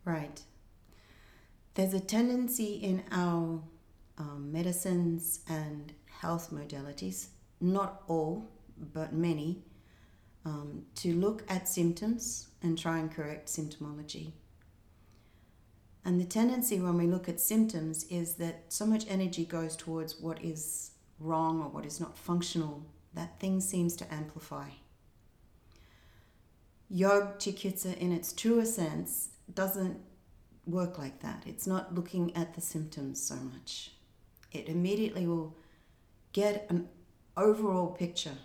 Right. 0.04 0.42
There's 1.74 1.94
a 1.94 2.00
tendency 2.00 2.76
in 2.76 3.04
our 3.12 3.62
um, 4.18 4.52
medicines 4.52 5.42
and 5.48 5.92
health 6.22 6.52
modalities 6.52 7.28
not 7.62 8.04
all 8.08 8.50
but 8.94 9.14
many 9.14 9.64
um, 10.46 10.84
to 10.96 11.14
look 11.14 11.44
at 11.50 11.68
symptoms 11.68 12.50
and 12.62 12.78
try 12.78 13.00
and 13.00 13.12
correct 13.12 13.48
symptomology. 13.48 14.32
And 16.04 16.22
the 16.22 16.26
tendency 16.26 16.80
when 16.80 16.98
we 16.98 17.08
look 17.08 17.28
at 17.28 17.40
symptoms 17.40 18.04
is 18.06 18.36
that 18.36 18.66
so 18.70 18.86
much 18.86 19.06
energy 19.10 19.44
goes 19.44 19.76
towards 19.76 20.20
what 20.20 20.44
is 20.44 20.92
wrong 21.20 21.62
or 21.62 21.70
what 21.70 21.86
is 21.86 22.00
not 22.00 22.18
functional 22.18 22.86
that 23.16 23.40
thing 23.40 23.62
seems 23.62 23.96
to 23.96 24.14
amplify. 24.14 24.70
Yog 26.90 27.40
Chikitsa, 27.40 27.98
in 27.98 28.12
its 28.12 28.32
truer 28.32 28.66
sense, 28.66 29.30
doesn't 29.52 30.00
work 30.68 30.98
like 30.98 31.22
that. 31.22 31.44
It's 31.46 31.66
not 31.66 31.96
looking 31.96 32.36
at 32.36 32.54
the 32.54 32.62
symptoms 32.62 33.22
so 33.22 33.36
much. 33.36 33.92
It 34.52 34.68
immediately 34.68 35.26
will 35.26 35.56
get 36.34 36.68
an 36.70 36.90
overall 37.36 37.88
picture. 37.88 38.38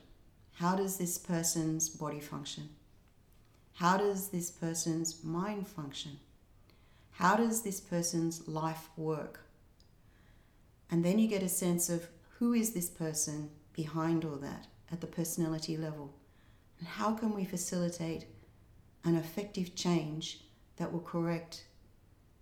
How 0.55 0.77
does 0.77 0.99
this 0.99 1.19
person's 1.19 1.89
body 1.89 2.21
function? 2.21 2.71
How 3.75 3.97
does 3.97 4.29
this 4.29 4.51
person's 4.51 5.23
mind 5.25 5.67
function? 5.67 6.19
How 7.13 7.37
does 7.37 7.63
this 7.63 7.81
person's 7.81 8.47
life 8.47 8.89
work? 8.97 9.41
And 10.91 11.05
then 11.05 11.19
you 11.19 11.29
get 11.29 11.43
a 11.43 11.49
sense 11.49 11.89
of 11.89 12.09
who 12.41 12.55
is 12.55 12.73
this 12.73 12.89
person 12.89 13.51
behind 13.75 14.25
all 14.25 14.37
that 14.37 14.67
at 14.91 15.03
the 15.03 15.07
personality 15.07 15.77
level? 15.77 16.15
And 16.79 16.89
how 16.89 17.13
can 17.13 17.35
we 17.35 17.45
facilitate 17.45 18.25
an 19.05 19.15
effective 19.15 19.75
change 19.75 20.41
that 20.79 20.91
will 20.91 21.01
correct 21.01 21.67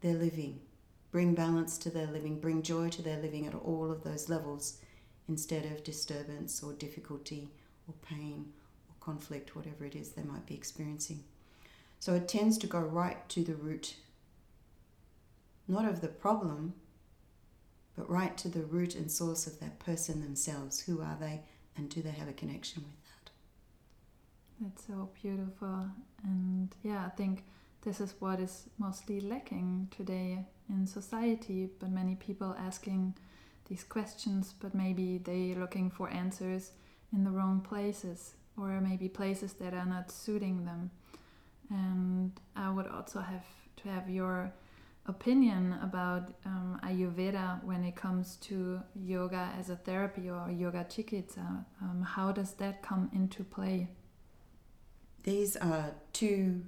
their 0.00 0.14
living, 0.14 0.60
bring 1.10 1.34
balance 1.34 1.76
to 1.78 1.90
their 1.90 2.06
living, 2.06 2.38
bring 2.40 2.62
joy 2.62 2.88
to 2.90 3.02
their 3.02 3.18
living 3.18 3.48
at 3.48 3.56
all 3.56 3.90
of 3.90 4.04
those 4.04 4.28
levels 4.28 4.78
instead 5.28 5.64
of 5.64 5.82
disturbance 5.82 6.62
or 6.62 6.72
difficulty 6.74 7.50
or 7.88 7.94
pain 8.00 8.46
or 8.88 9.04
conflict, 9.04 9.56
whatever 9.56 9.84
it 9.84 9.96
is 9.96 10.10
they 10.10 10.22
might 10.22 10.46
be 10.46 10.54
experiencing. 10.54 11.24
So 11.98 12.14
it 12.14 12.28
tends 12.28 12.56
to 12.58 12.68
go 12.68 12.78
right 12.78 13.28
to 13.30 13.42
the 13.42 13.56
root 13.56 13.96
not 15.70 15.84
of 15.84 16.00
the 16.00 16.08
problem, 16.08 16.74
but 17.98 18.08
right 18.08 18.38
to 18.38 18.48
the 18.48 18.62
root 18.62 18.94
and 18.94 19.10
source 19.10 19.48
of 19.48 19.58
that 19.58 19.80
person 19.80 20.22
themselves. 20.22 20.80
Who 20.80 21.02
are 21.02 21.16
they, 21.20 21.42
and 21.76 21.90
do 21.90 22.00
they 22.00 22.12
have 22.12 22.28
a 22.28 22.32
connection 22.32 22.84
with 22.84 23.04
that? 23.04 23.30
That's 24.60 24.86
so 24.86 25.10
beautiful. 25.20 25.90
And 26.22 26.72
yeah, 26.84 27.04
I 27.04 27.10
think 27.10 27.44
this 27.82 28.00
is 28.00 28.14
what 28.20 28.38
is 28.38 28.68
mostly 28.78 29.20
lacking 29.20 29.88
today 29.96 30.46
in 30.68 30.86
society, 30.86 31.68
but 31.80 31.90
many 31.90 32.14
people 32.14 32.54
asking 32.58 33.14
these 33.68 33.82
questions, 33.82 34.54
but 34.60 34.74
maybe 34.74 35.18
they 35.18 35.54
looking 35.54 35.90
for 35.90 36.08
answers 36.10 36.70
in 37.12 37.24
the 37.24 37.30
wrong 37.30 37.60
places 37.60 38.34
or 38.56 38.80
maybe 38.80 39.08
places 39.08 39.54
that 39.54 39.74
are 39.74 39.86
not 39.86 40.10
suiting 40.10 40.64
them. 40.64 40.90
And 41.70 42.32
I 42.54 42.70
would 42.70 42.86
also 42.86 43.20
have 43.20 43.44
to 43.82 43.88
have 43.88 44.08
your 44.08 44.52
opinion 45.06 45.74
about 45.82 46.30
Ayurveda 46.88 47.62
when 47.64 47.84
it 47.84 47.96
comes 47.96 48.36
to 48.36 48.80
yoga 48.94 49.50
as 49.58 49.70
a 49.70 49.76
therapy 49.76 50.30
or 50.30 50.50
yoga 50.50 50.84
chikitsa. 50.88 51.64
Um, 51.82 52.02
how 52.02 52.32
does 52.32 52.52
that 52.54 52.82
come 52.82 53.10
into 53.12 53.44
play? 53.44 53.88
These 55.24 55.56
are 55.56 55.92
two 56.12 56.62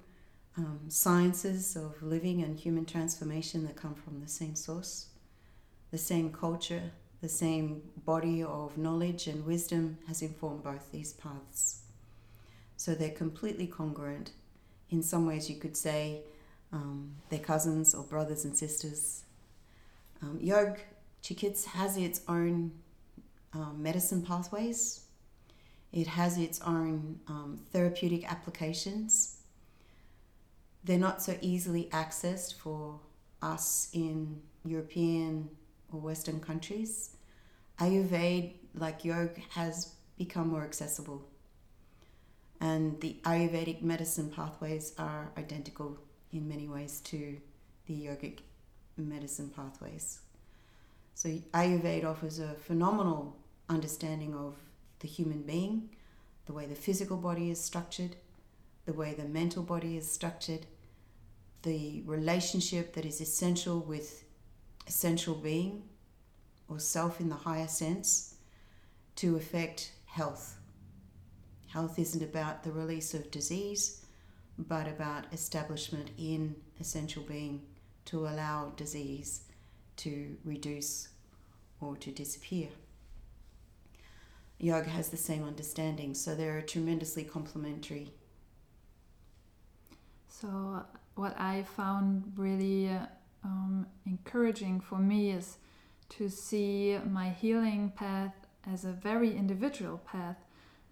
um, 0.57 0.81
sciences 0.89 1.77
of 1.77 2.03
living 2.03 2.43
and 2.43 2.59
human 2.59 2.85
transformation 2.85 3.65
that 3.67 3.77
come 3.77 3.95
from 3.95 4.21
the 4.21 4.29
same 4.29 4.55
source, 4.55 5.07
the 5.91 5.99
same 5.99 6.33
culture, 6.33 6.93
the 7.21 7.29
same 7.29 7.83
body 8.05 8.43
of 8.43 8.77
knowledge 8.77 9.27
and 9.27 9.47
wisdom 9.47 9.99
has 10.07 10.23
informed 10.23 10.63
both 10.63 10.91
these 10.91 11.13
paths. 11.13 11.83
So 12.77 12.95
they're 12.95 13.11
completely 13.11 13.67
congruent. 13.67 14.33
In 14.89 15.03
some 15.03 15.27
ways, 15.27 15.51
you 15.51 15.57
could 15.57 15.77
say 15.77 16.23
um, 16.73 17.17
their 17.29 17.39
cousins 17.39 17.95
or 17.95 18.05
brothers 18.05 18.45
and 18.45 18.57
sisters. 18.57 19.25
Um, 20.23 20.39
Yog 20.41 20.79
Chikits 21.23 21.65
has 21.65 21.97
its 21.97 22.21
own 22.29 22.73
um, 23.53 23.77
medicine 23.83 24.23
pathways. 24.23 25.01
It 25.93 26.07
has 26.07 26.39
its 26.39 26.61
own 26.61 27.21
um, 27.27 27.61
therapeutic 27.73 28.31
applications. 28.31 29.39
They're 30.85 30.99
not 30.99 31.23
so 31.23 31.37
easily 31.41 31.89
accessed 31.93 32.55
for 32.55 33.01
us 33.43 33.89
in 33.93 34.41
European 34.65 35.51
or 35.93 36.01
Western 36.01 36.41
countries. 36.41 37.17
Ayurveda, 37.79 38.53
like 38.75 39.05
yoga, 39.05 39.41
has 39.51 39.95
become 40.17 40.49
more 40.49 40.63
accessible. 40.63 41.27
And 42.61 43.01
the 43.01 43.17
Ayurvedic 43.25 43.83
medicine 43.83 44.31
pathways 44.31 44.93
are 44.99 45.33
identical 45.39 45.99
in 46.31 46.47
many 46.49 46.69
ways 46.69 47.01
to 47.05 47.39
the 47.87 47.95
yogic 47.95 48.41
medicine 49.09 49.51
pathways. 49.55 50.21
So 51.15 51.29
Ayurveda 51.29 52.05
offers 52.05 52.39
a 52.39 52.55
phenomenal 52.55 53.37
understanding 53.69 54.35
of 54.35 54.57
the 55.01 55.09
human 55.09 55.43
being, 55.43 55.91
the 56.47 56.53
way 56.53 56.67
the 56.67 56.75
physical 56.75 57.17
body 57.17 57.51
is 57.51 57.61
structured, 57.61 58.17
the 58.87 58.93
way 58.93 59.15
the 59.15 59.25
mental 59.25 59.63
body 59.63 59.97
is 59.97 60.11
structured, 60.11 60.67
the 61.63 62.03
relationship 62.07 62.95
that 62.95 63.05
is 63.05 63.21
essential 63.21 63.81
with 63.81 64.25
essential 64.87 65.35
being 65.35 65.83
or 66.69 66.79
self 66.79 67.21
in 67.21 67.29
the 67.29 67.35
higher 67.35 67.69
sense 67.69 68.37
to 69.17 69.37
affect 69.37 69.93
health. 70.07 70.57
Health 71.67 71.99
isn't 71.99 72.23
about 72.23 72.65
the 72.65 72.73
release 72.73 73.15
of 73.15 73.31
disease, 73.31 74.05
but 74.59 74.89
about 74.89 75.33
establishment 75.33 76.11
in 76.19 76.57
essential 76.81 77.23
being 77.23 77.63
to 78.11 78.27
allow 78.27 78.73
disease 78.77 79.43
to 79.97 80.37
reduce 80.45 81.09
or 81.81 81.97
to 81.97 82.11
disappear. 82.11 82.69
Yoga 84.59 84.91
has 84.91 85.09
the 85.09 85.17
same 85.17 85.45
understanding, 85.45 86.15
so 86.15 86.35
they're 86.35 86.61
tremendously 86.61 87.25
complementary. 87.25 88.13
So, 90.29 90.85
what 91.15 91.39
I 91.39 91.63
found 91.63 92.33
really 92.37 92.91
um, 93.45 93.87
encouraging 94.07 94.81
for 94.81 94.99
me 94.99 95.31
is 95.31 95.59
to 96.11 96.29
see 96.29 96.99
my 97.09 97.31
healing 97.31 97.93
path 97.95 98.35
as 98.71 98.85
a 98.85 98.93
very 98.93 99.37
individual 99.37 99.99
path 99.99 100.37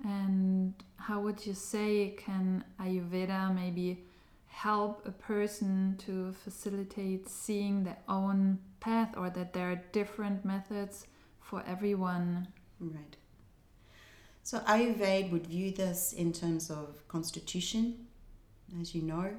and 0.05 0.75
how 0.97 1.21
would 1.21 1.45
you 1.45 1.55
say 1.55 2.15
can 2.17 2.65
Ayurveda 2.81 3.53
maybe 3.55 4.05
help 4.49 5.07
a 5.07 5.13
person 5.13 5.97
to 5.99 6.33
facilitate 6.33 7.29
seeing 7.29 7.85
their 7.85 7.99
own 8.09 8.59
path 8.81 9.15
or 9.17 9.31
that 9.31 9.53
there 9.53 9.71
are 9.71 9.83
different 9.93 10.45
methods 10.45 11.07
for 11.41 11.63
everyone? 11.67 12.49
Right. 12.81 13.17
So 14.43 14.59
Ayurveda 14.61 15.31
would 15.31 15.47
view 15.47 15.73
this 15.73 16.13
in 16.13 16.33
terms 16.33 16.71
of 16.71 17.07
constitution, 17.09 18.07
as 18.81 18.95
you 18.95 19.03
know, 19.03 19.31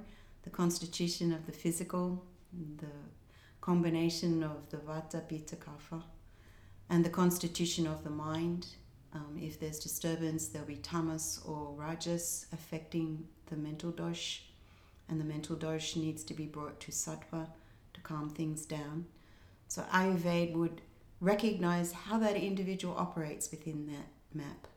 the 0.44 0.50
constitution 0.50 1.34
of 1.34 1.46
the 1.46 1.52
physical, 1.52 2.24
the 2.78 2.86
combination 3.62 4.44
of 4.44 4.70
the 4.70 4.78
Vata, 4.78 5.28
Pitta, 5.28 5.56
Kapha, 5.56 6.04
and 6.90 7.04
the 7.04 7.10
constitution 7.10 7.88
of 7.88 8.04
the 8.04 8.10
mind 8.10 8.68
um, 9.14 9.38
if 9.42 9.60
there's 9.60 9.80
disturbance, 9.80 10.48
there'll 10.48 10.68
be 10.68 10.76
tamas 10.76 11.42
or 11.46 11.74
rajas 11.76 12.46
affecting 12.54 13.28
the 13.48 13.56
mental 13.56 13.92
dosh, 13.92 14.44
and 15.10 15.20
the 15.20 15.26
mental 15.26 15.56
dosh 15.56 15.96
needs 15.96 16.24
to 16.24 16.34
be 16.34 16.46
brought 16.46 16.80
to 16.82 16.92
sattva 16.92 17.48
to 17.94 18.02
calm 18.02 18.30
things 18.30 18.66
down. 18.66 19.06
So 19.68 19.84
Ayurveda 19.94 20.54
would 20.54 20.82
recognize 21.20 21.92
how 21.92 22.18
that 22.20 22.36
individual 22.36 22.96
operates 22.98 23.52
within 23.52 23.88
that 23.88 24.08
map, 24.34 24.68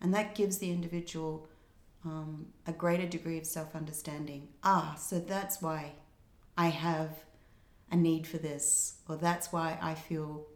and 0.00 0.12
that 0.14 0.34
gives 0.34 0.58
the 0.58 0.70
individual 0.70 1.48
um, 2.04 2.46
a 2.66 2.72
greater 2.72 3.06
degree 3.06 3.38
of 3.38 3.46
self 3.46 3.74
understanding. 3.74 4.48
Ah, 4.62 4.96
so 4.98 5.18
that's 5.18 5.60
why 5.60 5.92
I 6.56 6.68
have 6.68 7.10
a 7.90 7.96
need 7.96 8.26
for 8.26 8.38
this, 8.38 8.98
or 9.08 9.16
that's 9.16 9.52
why 9.52 9.78
I 9.80 9.94
feel 9.94 10.46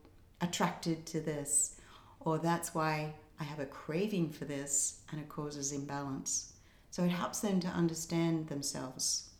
attracted 0.40 1.06
to 1.06 1.20
this, 1.20 1.76
or 2.20 2.38
that's 2.38 2.74
why 2.74 3.14
I 3.40 3.44
have 3.44 3.58
a 3.58 3.66
craving 3.66 4.30
for 4.30 4.44
this 4.44 5.00
and 5.10 5.20
it 5.20 5.28
causes 5.28 5.72
imbalance. 5.72 6.51
So 6.92 7.02
it 7.04 7.10
helps 7.10 7.40
them 7.40 7.58
to 7.60 7.68
understand 7.68 8.48
themselves, 8.48 9.30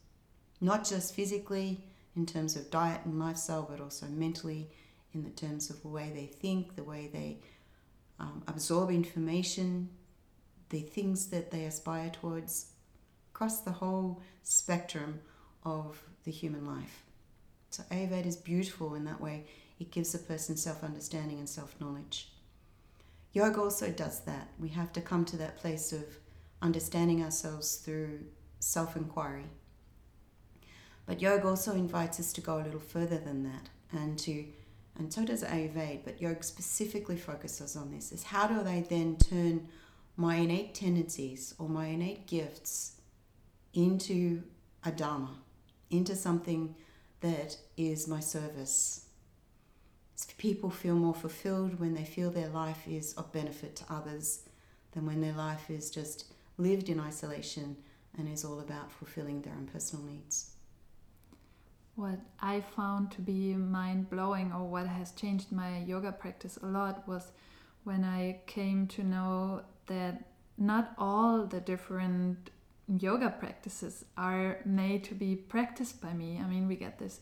not 0.62 0.88
just 0.88 1.14
physically 1.14 1.84
in 2.16 2.24
terms 2.24 2.56
of 2.56 2.70
diet 2.70 3.02
and 3.04 3.20
lifestyle, 3.20 3.66
but 3.70 3.78
also 3.78 4.06
mentally 4.06 4.70
in 5.12 5.22
the 5.22 5.28
terms 5.28 5.68
of 5.68 5.82
the 5.82 5.88
way 5.88 6.10
they 6.14 6.24
think, 6.24 6.76
the 6.76 6.82
way 6.82 7.10
they 7.12 7.40
um, 8.18 8.42
absorb 8.48 8.90
information, 8.90 9.90
the 10.70 10.80
things 10.80 11.26
that 11.26 11.50
they 11.50 11.66
aspire 11.66 12.08
towards 12.08 12.70
across 13.34 13.60
the 13.60 13.70
whole 13.70 14.22
spectrum 14.42 15.20
of 15.62 16.02
the 16.24 16.30
human 16.30 16.66
life. 16.66 17.04
So 17.68 17.82
Ayurveda 17.90 18.24
is 18.24 18.36
beautiful 18.36 18.94
in 18.94 19.04
that 19.04 19.20
way. 19.20 19.44
It 19.78 19.90
gives 19.90 20.14
a 20.14 20.18
person 20.18 20.56
self 20.56 20.82
understanding 20.82 21.38
and 21.38 21.48
self 21.48 21.78
knowledge. 21.78 22.32
Yoga 23.34 23.60
also 23.60 23.90
does 23.90 24.20
that. 24.20 24.48
We 24.58 24.70
have 24.70 24.90
to 24.94 25.02
come 25.02 25.26
to 25.26 25.36
that 25.36 25.58
place 25.58 25.92
of 25.92 26.04
understanding 26.62 27.22
ourselves 27.22 27.76
through 27.76 28.20
self 28.60 28.96
inquiry. 28.96 29.46
But 31.04 31.20
yoga 31.20 31.48
also 31.48 31.72
invites 31.72 32.20
us 32.20 32.32
to 32.34 32.40
go 32.40 32.58
a 32.58 32.62
little 32.62 32.80
further 32.80 33.18
than 33.18 33.42
that 33.44 33.68
and 33.92 34.18
to 34.20 34.46
and 34.98 35.12
so 35.12 35.24
does 35.24 35.42
Ayurveda, 35.42 36.04
but 36.04 36.20
yoga 36.20 36.42
specifically 36.42 37.16
focuses 37.16 37.76
on 37.76 37.90
this 37.90 38.12
is 38.12 38.24
how 38.24 38.46
do 38.46 38.62
they 38.62 38.82
then 38.82 39.16
turn 39.16 39.68
my 40.16 40.36
innate 40.36 40.74
tendencies 40.74 41.54
or 41.58 41.68
my 41.68 41.86
innate 41.86 42.26
gifts 42.26 43.00
into 43.72 44.42
a 44.84 44.92
dharma, 44.92 45.38
into 45.90 46.14
something 46.14 46.74
that 47.20 47.56
is 47.76 48.06
my 48.06 48.20
service. 48.20 49.06
People 50.38 50.70
feel 50.70 50.94
more 50.94 51.14
fulfilled 51.14 51.80
when 51.80 51.94
they 51.94 52.04
feel 52.04 52.30
their 52.30 52.48
life 52.48 52.86
is 52.86 53.12
of 53.14 53.32
benefit 53.32 53.76
to 53.76 53.84
others 53.88 54.40
than 54.92 55.06
when 55.06 55.20
their 55.20 55.32
life 55.32 55.70
is 55.70 55.90
just 55.90 56.26
lived 56.62 56.88
in 56.88 57.00
isolation 57.00 57.76
and 58.16 58.28
is 58.28 58.44
all 58.44 58.60
about 58.60 58.92
fulfilling 58.92 59.42
their 59.42 59.54
own 59.54 59.66
personal 59.66 60.04
needs. 60.04 60.50
What 61.94 62.20
I 62.40 62.60
found 62.60 63.10
to 63.12 63.20
be 63.20 63.54
mind 63.54 64.08
blowing, 64.08 64.52
or 64.52 64.64
what 64.64 64.86
has 64.86 65.12
changed 65.12 65.52
my 65.52 65.80
yoga 65.80 66.12
practice 66.12 66.58
a 66.62 66.66
lot, 66.66 67.06
was 67.06 67.32
when 67.84 68.04
I 68.04 68.40
came 68.46 68.86
to 68.88 69.02
know 69.02 69.62
that 69.86 70.24
not 70.56 70.92
all 70.96 71.46
the 71.46 71.60
different 71.60 72.50
yoga 72.98 73.30
practices 73.30 74.04
are 74.16 74.60
made 74.64 75.04
to 75.04 75.14
be 75.14 75.36
practiced 75.36 76.00
by 76.00 76.12
me. 76.12 76.40
I 76.42 76.46
mean, 76.46 76.66
we 76.66 76.76
get 76.76 76.98
this 76.98 77.20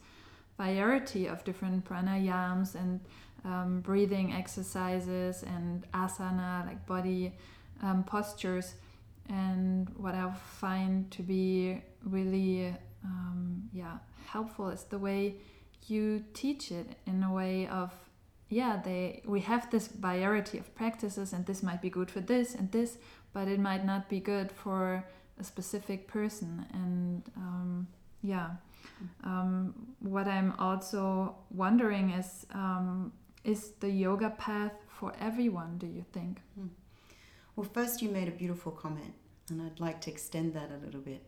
variety 0.56 1.26
of 1.26 1.42
different 1.44 1.85
pranayams 1.85 2.75
and 2.75 3.00
um, 3.44 3.80
breathing 3.80 4.32
exercises 4.32 5.42
and 5.42 5.87
asana, 5.92 6.66
like 6.66 6.87
body 6.87 7.32
um, 7.82 8.04
postures. 8.04 8.75
And 9.30 9.88
what 9.96 10.14
I 10.14 10.30
find 10.32 11.10
to 11.12 11.22
be 11.22 11.80
really, 12.04 12.75
um, 13.04 13.68
yeah, 13.72 13.99
helpful 14.26 14.68
is 14.68 14.84
the 14.84 14.99
way 14.99 15.37
you 15.87 16.25
teach 16.34 16.70
it 16.70 16.87
in 17.06 17.22
a 17.22 17.32
way 17.32 17.66
of 17.66 17.92
yeah 18.49 18.80
they 18.84 19.22
we 19.25 19.40
have 19.40 19.70
this 19.70 19.88
variety 19.88 20.58
of 20.58 20.75
practices 20.75 21.32
and 21.32 21.47
this 21.47 21.62
might 21.62 21.80
be 21.80 21.90
good 21.90 22.10
for 22.10 22.21
this 22.21 22.54
and 22.54 22.71
this 22.73 22.99
but 23.32 23.49
it 23.49 23.60
might 23.60 23.84
not 23.84 24.08
be 24.08 24.21
good 24.21 24.50
for 24.52 25.04
a 25.38 25.45
specific 25.45 26.06
person 26.06 26.66
and 26.73 27.23
um, 27.36 27.86
yeah 28.23 28.50
um, 29.25 29.75
what 30.00 30.26
i'm 30.26 30.52
also 30.58 31.34
wondering 31.50 32.10
is 32.10 32.47
um, 32.52 33.12
is 33.45 33.71
the 33.80 33.88
yoga 33.88 34.30
path 34.30 34.75
for 34.88 35.12
everyone 35.21 35.78
do 35.78 35.86
you 35.86 36.04
think 36.12 36.40
hmm. 36.54 36.66
Well 37.60 37.68
first 37.75 38.00
you 38.00 38.08
made 38.08 38.28
a 38.28 38.32
beautiful 38.32 38.73
comment 38.73 39.12
and 39.50 39.60
i'd 39.60 39.80
like 39.80 40.00
to 40.00 40.10
extend 40.10 40.54
that 40.54 40.70
a 40.70 40.84
little 40.84 41.00
bit 41.00 41.23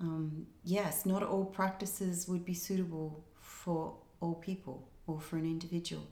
um, 0.00 0.46
yes 0.62 1.04
not 1.04 1.22
all 1.22 1.44
practices 1.44 2.28
would 2.28 2.44
be 2.44 2.54
suitable 2.54 3.24
for 3.40 3.94
all 4.20 4.34
people 4.34 4.88
or 5.08 5.18
for 5.20 5.36
an 5.36 5.44
individual 5.44 6.06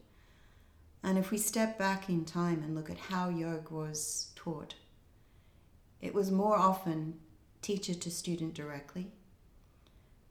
and 1.05 1.19
if 1.19 1.31
we 1.31 1.39
step 1.39 1.79
back 1.79 2.09
in 2.09 2.25
time 2.25 2.63
and 2.65 2.75
look 2.75 2.91
at 2.91 2.99
how 2.99 3.29
yoga 3.29 3.73
was 3.73 4.33
taught 4.35 4.75
it 6.01 6.13
was 6.13 6.31
more 6.31 6.59
often 6.59 7.15
teacher 7.65 7.95
to 7.95 8.11
student 8.11 8.53
directly. 8.53 9.07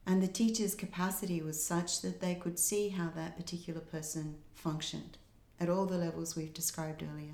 And 0.05 0.21
the 0.21 0.27
teacher's 0.27 0.75
capacity 0.75 1.41
was 1.41 1.65
such 1.65 2.01
that 2.01 2.21
they 2.21 2.36
could 2.36 2.59
see 2.59 2.89
how 2.89 3.09
that 3.15 3.36
particular 3.36 3.79
person 3.79 4.36
functioned 4.53 5.17
at 5.59 5.69
all 5.69 5.88
the 5.88 5.97
levels 5.97 6.36
we've 6.36 6.53
described 6.53 7.01
earlier. 7.01 7.33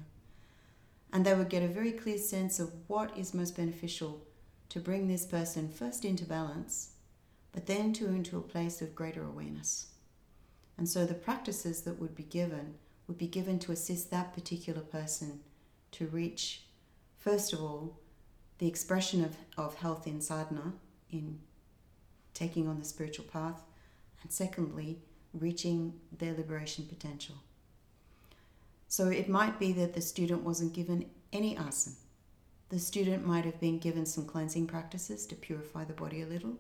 And 1.12 1.26
they 1.26 1.34
would 1.34 1.50
get 1.50 1.64
a 1.64 1.68
very 1.68 1.92
clear 1.92 2.18
sense 2.18 2.60
of 2.60 2.72
what 2.88 3.18
is 3.18 3.34
most 3.34 3.56
beneficial 3.56 4.26
to 4.70 4.80
bring 4.80 5.08
this 5.08 5.26
person 5.26 5.70
first 5.70 6.06
into 6.06 6.26
balance, 6.26 6.92
but 7.52 7.66
then 7.66 7.94
to 7.94 8.08
into 8.08 8.38
a 8.38 8.42
place 8.42 8.82
of 8.82 8.96
greater 8.96 9.24
awareness. 9.24 9.88
And 10.78 10.88
so 10.88 11.06
the 11.06 11.16
practices 11.16 11.82
that 11.82 12.00
would 12.00 12.16
be 12.16 12.24
given 12.24 12.76
would 13.08 13.18
be 13.18 13.28
given 13.28 13.58
to 13.58 13.72
assist 13.72 14.12
that 14.12 14.34
particular 14.34 14.82
person 14.82 15.40
to 15.92 16.06
reach, 16.08 16.66
first 17.18 17.52
of 17.54 17.62
all, 17.62 18.00
the 18.60 18.68
expression 18.68 19.24
of, 19.24 19.36
of 19.58 19.76
health 19.76 20.06
in 20.06 20.22
sadhana, 20.22 20.74
in 21.10 21.40
taking 22.36 22.68
on 22.68 22.78
the 22.78 22.86
spiritual 22.86 23.26
path, 23.26 23.64
and 24.22 24.32
secondly, 24.32 25.00
reaching 25.34 25.94
their 26.18 26.34
liberation 26.34 26.86
potential. 26.86 27.36
So 28.92 29.08
it 29.08 29.30
might 29.30 29.60
be 29.60 29.72
that 29.74 29.94
the 29.94 30.02
student 30.02 30.44
wasn't 30.44 30.74
given 30.74 31.06
any 31.32 31.56
asana. 31.56 31.94
The 32.70 32.80
student 32.80 33.26
might 33.26 33.46
have 33.46 33.60
been 33.60 33.78
given 33.78 34.04
some 34.08 34.26
cleansing 34.26 34.66
practices 34.66 35.28
to 35.28 35.36
purify 35.36 35.84
the 35.84 35.94
body 35.94 36.24
a 36.24 36.26
little, 36.26 36.58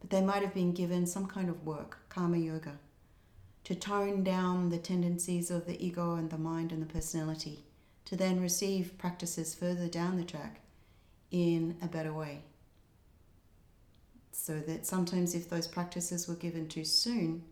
but 0.00 0.10
they 0.10 0.20
might 0.20 0.42
have 0.42 0.54
been 0.54 0.72
given 0.72 1.06
some 1.06 1.26
kind 1.26 1.48
of 1.48 1.64
work, 1.64 1.98
karma 2.08 2.36
yoga, 2.36 2.78
to 3.62 3.76
tone 3.76 4.24
down 4.24 4.70
the 4.70 4.78
tendencies 4.78 5.52
of 5.52 5.66
the 5.66 5.80
ego 5.84 6.16
and 6.16 6.30
the 6.30 6.36
mind 6.36 6.72
and 6.72 6.82
the 6.82 6.92
personality, 6.92 7.64
to 8.06 8.16
then 8.16 8.40
receive 8.40 8.98
practices 8.98 9.54
further 9.54 9.86
down 9.86 10.16
the 10.16 10.24
track 10.24 10.62
in 11.30 11.76
a 11.80 11.86
better 11.86 12.12
way. 12.12 12.42
So 14.32 14.58
that 14.58 14.84
sometimes, 14.84 15.36
if 15.36 15.48
those 15.48 15.68
practices 15.68 16.26
were 16.26 16.34
given 16.34 16.66
too 16.66 16.84
soon, 16.84 17.44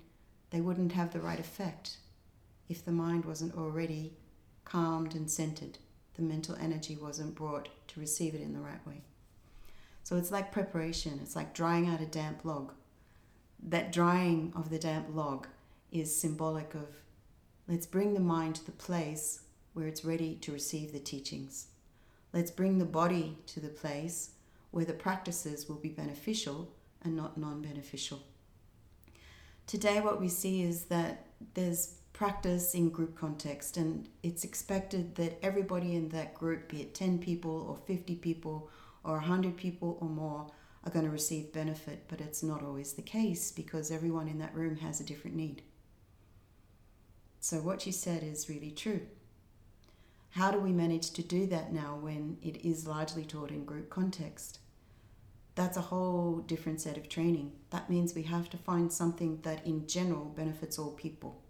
they 0.51 0.61
wouldn't 0.61 0.93
have 0.93 1.13
the 1.13 1.21
right 1.21 1.39
effect 1.39 1.99
if 2.71 2.85
the 2.85 2.93
mind 2.93 3.25
wasn't 3.25 3.57
already 3.57 4.13
calmed 4.65 5.15
and 5.15 5.29
centered. 5.29 5.77
The 6.15 6.23
mental 6.23 6.57
energy 6.61 6.97
wasn't 6.97 7.35
brought 7.35 7.69
to 7.89 8.01
receive 8.01 8.35
it 8.35 8.41
in 8.41 8.55
the 8.55 8.61
right 8.61 8.87
way. 8.87 9.03
So 10.05 10.17
it's 10.17 10.31
like 10.31 10.53
preparation, 10.53 11.19
it's 11.21 11.37
like 11.37 11.53
drying 11.53 11.89
out 11.89 12.01
a 12.01 12.07
damp 12.07 12.45
log. 12.45 12.73
That 13.63 13.93
drying 13.93 14.53
of 14.55 14.71
the 14.71 14.79
damp 14.79 15.09
log 15.13 15.49
is 15.91 16.19
symbolic 16.19 16.75
of 16.75 16.89
let's 17.69 17.87
bring 17.87 18.15
the 18.15 18.21
mind 18.21 18.55
to 18.57 18.65
the 18.65 18.73
place 18.73 19.41
where 19.75 19.87
it's 19.87 20.05
ready 20.05 20.37
to 20.37 20.53
receive 20.53 20.93
the 20.93 21.01
teachings. 21.01 21.67
Let's 22.33 22.51
bring 22.51 22.79
the 22.79 22.85
body 22.85 23.37
to 23.49 23.61
the 23.61 23.69
place 23.69 24.31
where 24.71 24.85
the 24.85 24.93
practices 24.93 25.69
will 25.69 25.77
be 25.77 25.89
beneficial 25.89 26.73
and 27.03 27.17
not 27.17 27.37
non 27.37 27.63
beneficial. 27.63 28.21
Today, 29.67 30.01
what 30.01 30.21
we 30.21 30.29
see 30.29 30.63
is 30.63 30.85
that 30.85 31.27
there's 31.55 32.00
practice 32.13 32.75
in 32.75 32.91
group 32.91 33.17
context, 33.17 33.77
and 33.77 34.09
it's 34.23 34.45
expected 34.45 35.15
that 35.17 35.39
everybody 35.43 35.95
in 35.95 36.09
that 36.11 36.35
group, 36.35 36.69
be 36.69 36.83
it 36.83 36.95
10 36.95 37.19
people 37.19 37.67
or 37.69 37.77
50 37.87 38.17
people 38.17 38.71
or 39.05 39.15
100 39.15 39.57
people 39.57 39.99
or 40.01 40.09
more, 40.09 40.47
are 40.85 40.91
going 40.91 41.05
to 41.05 41.11
receive 41.11 41.53
benefit, 41.53 42.05
but 42.09 42.21
it's 42.21 42.43
not 42.43 42.63
always 42.63 42.95
the 42.95 43.03
case 43.03 43.53
because 43.53 43.91
everyone 43.91 44.29
in 44.29 44.39
that 44.39 44.55
room 44.55 44.77
has 44.77 45.01
a 45.01 45.05
different 45.05 45.37
need. 45.37 45.63
So, 47.39 47.59
what 47.59 47.87
you 47.87 47.93
said 47.93 48.23
is 48.23 48.49
really 48.49 48.71
true. 48.71 49.03
How 50.31 50.51
do 50.51 50.61
we 50.61 50.73
manage 50.73 51.11
to 51.13 51.23
do 51.23 51.47
that 51.47 51.73
now 51.73 51.99
when 52.01 52.39
it 52.43 52.65
is 52.65 52.87
largely 52.87 53.25
taught 53.25 53.51
in 53.51 53.65
group 53.65 53.91
context? 53.91 54.61
That's 55.55 55.77
a 55.77 55.83
whole 55.83 56.39
different 56.39 56.81
set 56.81 56.97
of 56.97 57.09
training. 57.09 57.53
That 57.71 57.91
means 57.91 58.15
we 58.15 58.23
have 58.23 58.49
to 58.51 58.57
find 58.57 58.93
something 58.93 59.41
that 59.43 59.67
in 59.67 59.87
general 59.87 60.27
benefits 60.27 60.79
all 60.79 60.93
people. 60.93 61.43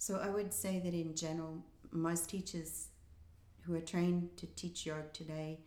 So 0.00 0.18
I 0.18 0.30
would 0.30 0.54
say 0.54 0.78
that 0.78 0.94
in 0.94 1.14
general, 1.14 1.62
most 1.90 2.30
teachers 2.30 2.88
who 3.66 3.74
are 3.74 3.82
trained 3.82 4.34
to 4.38 4.46
teach 4.46 4.86
yoga 4.86 5.04
today 5.12 5.60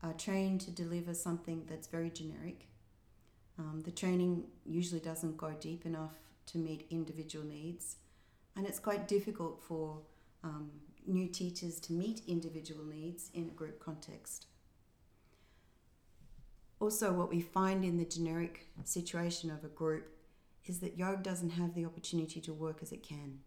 are 0.00 0.12
trained 0.12 0.60
to 0.60 0.70
deliver 0.70 1.12
something 1.12 1.64
that's 1.68 1.88
very 1.88 2.08
generic. 2.08 2.68
Um, 3.58 3.82
the 3.84 3.90
training 3.90 4.44
usually 4.64 5.00
doesn't 5.00 5.36
go 5.36 5.50
deep 5.58 5.86
enough 5.86 6.14
to 6.46 6.58
meet 6.58 6.86
individual 6.88 7.44
needs, 7.44 7.96
and 8.54 8.64
it's 8.64 8.78
quite 8.78 9.08
difficult 9.08 9.60
for 9.60 9.98
um, 10.44 10.70
new 11.04 11.26
teachers 11.26 11.80
to 11.80 11.94
meet 11.94 12.22
individual 12.28 12.84
needs 12.84 13.32
in 13.34 13.48
a 13.48 13.54
group 13.58 13.80
context. 13.80 14.46
Also, 16.78 17.12
what 17.12 17.28
we 17.28 17.40
find 17.40 17.84
in 17.84 17.98
the 17.98 18.04
generic 18.04 18.68
situation 18.84 19.50
of 19.50 19.64
a 19.64 19.68
group 19.68 20.12
is 20.64 20.78
that 20.78 20.96
yoga 20.96 21.20
doesn't 21.20 21.50
have 21.50 21.74
the 21.74 21.84
opportunity 21.84 22.40
to 22.40 22.52
work 22.52 22.78
as 22.80 22.92
it 22.92 23.02
can 23.02 23.40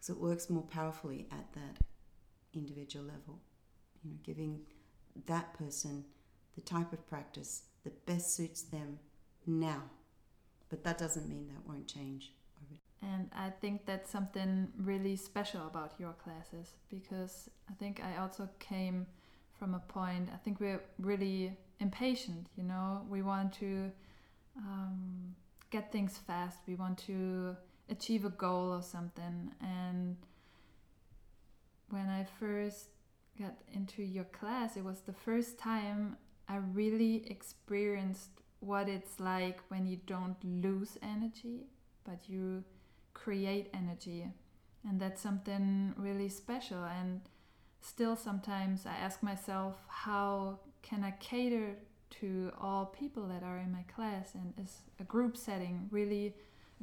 because 0.00 0.16
it 0.16 0.20
works 0.20 0.48
more 0.48 0.62
powerfully 0.62 1.26
at 1.30 1.52
that 1.52 1.84
individual 2.54 3.04
level. 3.04 3.40
You 4.02 4.10
know, 4.10 4.16
giving 4.22 4.60
that 5.26 5.52
person 5.54 6.04
the 6.54 6.62
type 6.62 6.92
of 6.92 7.06
practice 7.06 7.62
that 7.84 8.06
best 8.06 8.34
suits 8.34 8.62
them 8.62 8.98
now. 9.46 9.82
But 10.70 10.84
that 10.84 10.98
doesn't 10.98 11.28
mean 11.28 11.48
that 11.48 11.68
won't 11.68 11.86
change. 11.86 12.32
And 13.02 13.30
I 13.34 13.48
think 13.48 13.86
that's 13.86 14.10
something 14.10 14.68
really 14.78 15.16
special 15.16 15.66
about 15.66 15.94
your 15.98 16.12
classes 16.12 16.74
because 16.90 17.48
I 17.70 17.72
think 17.74 18.02
I 18.04 18.20
also 18.20 18.48
came 18.58 19.06
from 19.58 19.74
a 19.74 19.78
point, 19.78 20.28
I 20.32 20.36
think 20.36 20.60
we're 20.60 20.82
really 20.98 21.56
impatient, 21.80 22.48
you 22.56 22.62
know, 22.62 23.06
we 23.08 23.22
want 23.22 23.54
to 23.54 23.90
um, 24.58 25.34
get 25.70 25.90
things 25.90 26.18
fast, 26.18 26.58
we 26.66 26.74
want 26.74 26.98
to 27.06 27.56
achieve 27.90 28.24
a 28.24 28.30
goal 28.30 28.72
or 28.72 28.82
something. 28.82 29.50
And 29.60 30.16
when 31.90 32.08
I 32.08 32.24
first 32.38 32.88
got 33.38 33.54
into 33.72 34.02
your 34.02 34.24
class, 34.24 34.76
it 34.76 34.84
was 34.84 35.00
the 35.00 35.12
first 35.12 35.58
time 35.58 36.16
I 36.48 36.56
really 36.56 37.24
experienced 37.30 38.30
what 38.60 38.88
it's 38.88 39.18
like 39.18 39.60
when 39.68 39.86
you 39.86 39.98
don't 40.06 40.36
lose 40.44 40.98
energy, 41.02 41.66
but 42.04 42.28
you 42.28 42.62
create 43.14 43.68
energy. 43.74 44.26
And 44.88 45.00
that's 45.00 45.20
something 45.20 45.94
really 45.96 46.28
special. 46.28 46.84
And 46.84 47.20
still, 47.80 48.16
sometimes 48.16 48.86
I 48.86 48.96
ask 48.96 49.22
myself, 49.22 49.76
how 49.88 50.60
can 50.82 51.04
I 51.04 51.12
cater 51.12 51.76
to 52.20 52.52
all 52.60 52.86
people 52.86 53.26
that 53.28 53.42
are 53.42 53.58
in 53.58 53.72
my 53.72 53.84
class? 53.94 54.34
And 54.34 54.52
is 54.62 54.78
a 54.98 55.04
group 55.04 55.36
setting 55.36 55.88
really 55.90 56.34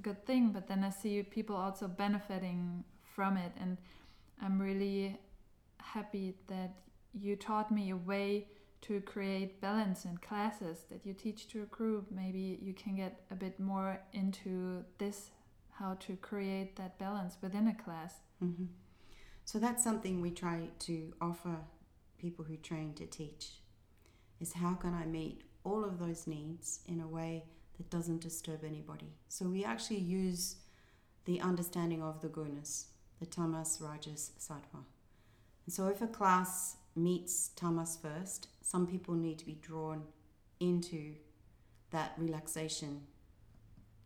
good 0.01 0.25
thing? 0.25 0.51
But 0.51 0.67
then 0.67 0.83
I 0.83 0.89
see 0.89 1.23
people 1.23 1.55
also 1.55 1.87
benefiting 1.87 2.83
from 3.15 3.37
it. 3.37 3.51
And 3.59 3.77
I'm 4.41 4.61
really 4.61 5.19
happy 5.79 6.35
that 6.47 6.75
you 7.13 7.35
taught 7.35 7.71
me 7.71 7.89
a 7.91 7.97
way 7.97 8.47
to 8.81 9.01
create 9.01 9.59
balance 9.59 10.05
in 10.05 10.17
classes 10.17 10.85
that 10.91 11.05
you 11.05 11.13
teach 11.13 11.47
to 11.49 11.63
a 11.63 11.65
group. 11.65 12.11
Maybe 12.11 12.59
you 12.61 12.73
can 12.73 12.95
get 12.95 13.21
a 13.31 13.35
bit 13.35 13.59
more 13.59 13.99
into 14.13 14.83
this 14.97 15.31
how 15.71 15.95
to 15.99 16.15
create 16.17 16.75
that 16.75 16.97
balance 16.97 17.37
within 17.41 17.67
a 17.67 17.83
class. 17.83 18.15
Mm-hmm. 18.43 18.65
So 19.45 19.59
that's 19.59 19.83
something 19.83 20.21
we 20.21 20.31
try 20.31 20.69
to 20.79 21.13
offer 21.21 21.57
people 22.17 22.43
who 22.43 22.57
train 22.57 22.93
to 22.95 23.05
teach 23.05 23.61
is 24.39 24.53
how 24.53 24.73
can 24.73 24.93
I 24.93 25.05
meet 25.05 25.41
all 25.63 25.83
of 25.83 25.99
those 25.99 26.27
needs 26.27 26.79
in 26.87 26.99
a 27.01 27.07
way 27.07 27.45
that 27.77 27.89
doesn't 27.89 28.21
disturb 28.21 28.63
anybody. 28.63 29.13
So 29.27 29.45
we 29.45 29.63
actually 29.63 29.99
use 29.99 30.55
the 31.25 31.41
understanding 31.41 32.01
of 32.01 32.21
the 32.21 32.29
gunas, 32.29 32.85
the 33.19 33.25
tamas, 33.25 33.79
rajas, 33.81 34.31
sattva. 34.39 34.83
And 35.65 35.73
so 35.73 35.87
if 35.87 36.01
a 36.01 36.07
class 36.07 36.77
meets 36.95 37.49
tamas 37.49 37.97
first, 38.01 38.47
some 38.61 38.87
people 38.87 39.13
need 39.13 39.37
to 39.39 39.45
be 39.45 39.59
drawn 39.61 40.03
into 40.59 41.13
that 41.91 42.13
relaxation 42.17 43.01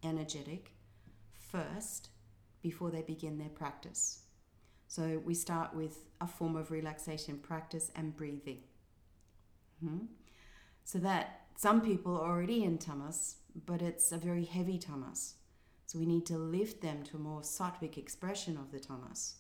energetic 0.03 0.71
first 1.51 2.09
before 2.61 2.91
they 2.91 3.01
begin 3.01 3.37
their 3.37 3.49
practice. 3.49 4.23
So 4.87 5.21
we 5.23 5.33
start 5.33 5.73
with 5.73 6.05
a 6.19 6.27
form 6.27 6.55
of 6.55 6.69
relaxation 6.69 7.37
practice 7.37 7.91
and 7.95 8.15
breathing. 8.15 8.59
Mm-hmm. 9.83 10.05
So 10.83 10.99
that 10.99 11.41
some 11.55 11.81
people 11.81 12.17
already 12.17 12.63
in 12.63 12.77
tamas, 12.77 13.35
but 13.65 13.81
it's 13.81 14.11
a 14.11 14.17
very 14.17 14.45
heavy 14.45 14.77
tamas. 14.77 15.35
So 15.85 15.99
we 15.99 16.05
need 16.05 16.25
to 16.27 16.37
lift 16.37 16.81
them 16.81 17.03
to 17.03 17.17
a 17.17 17.19
more 17.19 17.41
sattvic 17.41 17.97
expression 17.97 18.57
of 18.57 18.71
the 18.71 18.79
tamas. 18.79 19.35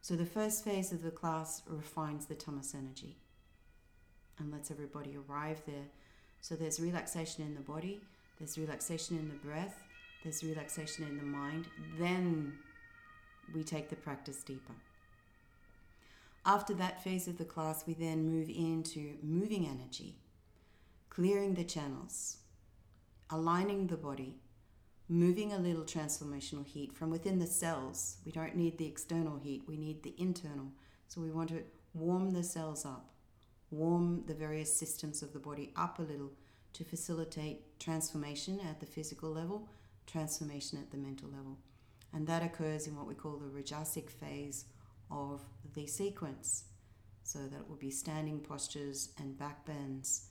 So 0.00 0.14
the 0.14 0.26
first 0.26 0.64
phase 0.64 0.92
of 0.92 1.02
the 1.02 1.10
class 1.10 1.62
refines 1.66 2.26
the 2.26 2.34
tamas 2.34 2.74
energy 2.74 3.16
and 4.38 4.52
lets 4.52 4.70
everybody 4.70 5.16
arrive 5.16 5.62
there. 5.66 5.86
So 6.40 6.54
there's 6.54 6.80
relaxation 6.80 7.44
in 7.44 7.54
the 7.54 7.60
body, 7.60 8.00
there's 8.38 8.58
relaxation 8.58 9.18
in 9.18 9.28
the 9.28 9.46
breath, 9.46 9.82
there's 10.22 10.42
relaxation 10.42 11.04
in 11.04 11.16
the 11.16 11.24
mind. 11.24 11.66
Then 11.98 12.58
we 13.54 13.62
take 13.62 13.88
the 13.88 13.96
practice 13.96 14.42
deeper. 14.42 14.74
After 16.44 16.74
that 16.74 17.02
phase 17.04 17.28
of 17.28 17.38
the 17.38 17.44
class, 17.44 17.84
we 17.86 17.94
then 17.94 18.28
move 18.28 18.48
into 18.48 19.14
moving 19.22 19.66
energy, 19.66 20.16
clearing 21.10 21.54
the 21.54 21.64
channels, 21.64 22.38
aligning 23.32 23.88
the 23.88 23.96
body, 23.96 24.36
moving 25.08 25.52
a 25.52 25.58
little 25.58 25.82
transformational 25.82 26.64
heat 26.64 26.92
from 26.92 27.10
within 27.10 27.40
the 27.40 27.46
cells. 27.46 28.18
We 28.24 28.30
don't 28.30 28.54
need 28.54 28.78
the 28.78 28.86
external 28.86 29.38
heat, 29.38 29.62
we 29.66 29.76
need 29.76 30.04
the 30.04 30.14
internal. 30.18 30.68
So 31.08 31.20
we 31.20 31.32
want 31.32 31.48
to 31.48 31.64
warm 31.94 32.30
the 32.30 32.44
cells 32.44 32.86
up, 32.86 33.10
warm 33.70 34.22
the 34.26 34.34
various 34.34 34.72
systems 34.72 35.22
of 35.22 35.32
the 35.32 35.40
body 35.40 35.72
up 35.76 35.98
a 35.98 36.02
little 36.02 36.30
to 36.74 36.84
facilitate 36.84 37.80
transformation 37.80 38.60
at 38.68 38.78
the 38.78 38.86
physical 38.86 39.30
level 39.30 39.68
transformation 40.06 40.78
at 40.78 40.90
the 40.90 40.96
mental 40.96 41.28
level. 41.28 41.58
And 42.12 42.26
that 42.26 42.42
occurs 42.42 42.86
in 42.86 42.96
what 42.96 43.06
we 43.06 43.14
call 43.14 43.36
the 43.36 43.46
Rajasic 43.46 44.10
phase 44.10 44.66
of 45.10 45.40
the 45.74 45.86
sequence. 45.86 46.64
So 47.22 47.38
that 47.38 47.68
will 47.68 47.76
be 47.76 47.90
standing 47.90 48.40
postures 48.40 49.10
and 49.18 49.38
back 49.38 49.64
bends, 49.64 50.28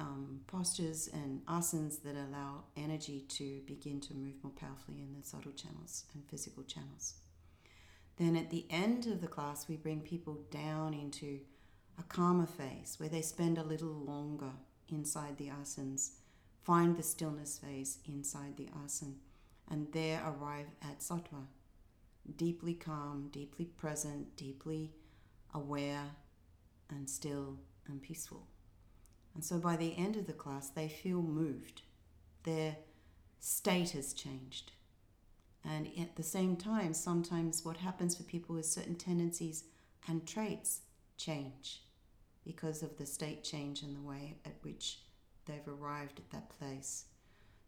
um, 0.00 0.40
postures 0.46 1.08
and 1.12 1.44
asanas 1.46 2.02
that 2.02 2.14
allow 2.14 2.64
energy 2.76 3.24
to 3.28 3.60
begin 3.66 4.00
to 4.00 4.14
move 4.14 4.34
more 4.42 4.52
powerfully 4.52 5.02
in 5.02 5.14
the 5.18 5.26
subtle 5.26 5.52
channels 5.52 6.04
and 6.14 6.24
physical 6.28 6.62
channels. 6.62 7.14
Then 8.16 8.36
at 8.36 8.50
the 8.50 8.66
end 8.70 9.06
of 9.06 9.20
the 9.20 9.28
class, 9.28 9.68
we 9.68 9.76
bring 9.76 10.00
people 10.00 10.40
down 10.50 10.94
into 10.94 11.40
a 11.98 12.02
calmer 12.02 12.46
phase 12.46 12.96
where 12.98 13.08
they 13.08 13.22
spend 13.22 13.58
a 13.58 13.62
little 13.62 13.88
longer 13.88 14.52
inside 14.88 15.36
the 15.36 15.48
asanas 15.48 16.10
Find 16.68 16.98
the 16.98 17.02
stillness 17.02 17.56
phase 17.56 17.96
inside 18.04 18.58
the 18.58 18.68
asana 18.84 19.14
and 19.70 19.90
there 19.92 20.20
arrive 20.22 20.66
at 20.82 21.00
sattva. 21.00 21.46
Deeply 22.36 22.74
calm, 22.74 23.30
deeply 23.32 23.64
present, 23.64 24.36
deeply 24.36 24.92
aware, 25.54 26.10
and 26.90 27.08
still 27.08 27.56
and 27.86 28.02
peaceful. 28.02 28.48
And 29.38 29.44
so 29.44 29.58
by 29.58 29.76
the 29.76 29.96
end 29.96 30.16
of 30.16 30.26
the 30.26 30.32
class, 30.32 30.68
they 30.68 30.88
feel 30.88 31.22
moved. 31.22 31.82
Their 32.42 32.76
state 33.38 33.90
has 33.90 34.12
changed. 34.12 34.72
And 35.64 35.88
at 35.96 36.16
the 36.16 36.24
same 36.24 36.56
time, 36.56 36.92
sometimes 36.92 37.64
what 37.64 37.76
happens 37.76 38.16
for 38.16 38.24
people 38.24 38.56
is 38.56 38.68
certain 38.68 38.96
tendencies 38.96 39.62
and 40.08 40.26
traits 40.26 40.80
change 41.18 41.82
because 42.44 42.82
of 42.82 42.98
the 42.98 43.06
state 43.06 43.44
change 43.44 43.82
and 43.82 43.94
the 43.94 44.00
way 44.00 44.34
at 44.44 44.56
which 44.62 45.02
they've 45.46 45.68
arrived 45.68 46.18
at 46.18 46.30
that 46.30 46.50
place. 46.58 47.04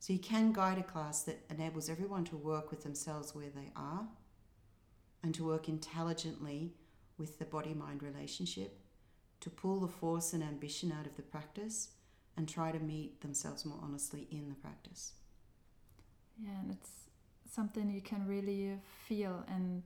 So 0.01 0.13
you 0.13 0.19
can 0.19 0.53
guide 0.53 0.79
a 0.79 0.83
class 0.83 1.23
that 1.23 1.45
enables 1.51 1.89
everyone 1.89 2.25
to 2.25 2.37
work 2.37 2.73
with 2.73 2.83
themselves 2.83 3.33
where 3.33 3.51
they 3.55 3.71
are 3.77 4.09
and 5.23 5.33
to 5.37 5.47
work 5.47 5.69
intelligently 5.69 6.73
with 7.17 7.39
the 7.39 7.45
body 7.45 7.75
mind 7.75 8.03
relationship, 8.03 8.77
to 9.41 9.51
pull 9.51 9.81
the 9.81 9.89
force 9.89 10.33
and 10.33 10.43
ambition 10.43 10.93
out 10.93 11.07
of 11.07 11.17
the 11.17 11.23
practice 11.23 11.89
and 12.37 12.49
try 12.49 12.71
to 12.71 12.79
meet 12.79 13.21
themselves 13.21 13.65
more 13.65 13.79
honestly 13.83 14.27
in 14.31 14.49
the 14.49 14.55
practice. 14.55 15.13
Yeah, 16.43 16.59
and 16.63 16.71
it's 16.71 16.91
something 17.51 17.91
you 17.91 18.01
can 18.01 18.27
really 18.27 18.79
feel, 19.07 19.45
and 19.49 19.83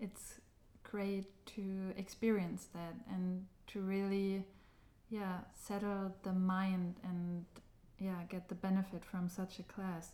it's 0.00 0.34
great 0.82 1.26
to 1.46 1.92
experience 1.96 2.68
that 2.74 2.94
and 3.10 3.44
to 3.66 3.80
really 3.80 4.44
yeah 5.10 5.38
settle 5.52 6.14
the 6.22 6.32
mind 6.32 6.94
and 7.02 7.44
yeah 7.98 8.22
get 8.28 8.48
the 8.48 8.54
benefit 8.54 9.04
from 9.04 9.28
such 9.28 9.58
a 9.58 9.62
class. 9.62 10.12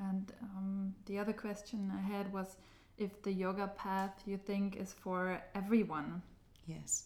And 0.00 0.32
um, 0.42 0.94
the 1.06 1.18
other 1.18 1.32
question 1.32 1.92
i 1.96 2.00
had 2.00 2.32
was 2.32 2.56
if 2.98 3.20
the 3.22 3.32
yoga 3.32 3.66
path 3.66 4.22
you 4.26 4.36
think 4.36 4.76
is 4.76 4.92
for 4.92 5.42
everyone. 5.54 6.22
Yes 6.66 7.04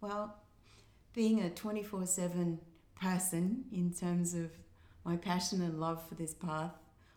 well 0.00 0.36
being 1.12 1.42
a 1.42 1.50
24-7 1.50 2.58
person 3.00 3.64
in 3.72 3.92
terms 3.92 4.34
of 4.34 4.50
my 5.04 5.16
passion 5.16 5.62
and 5.62 5.80
love 5.80 6.06
for 6.08 6.14
this 6.14 6.34
path 6.34 6.72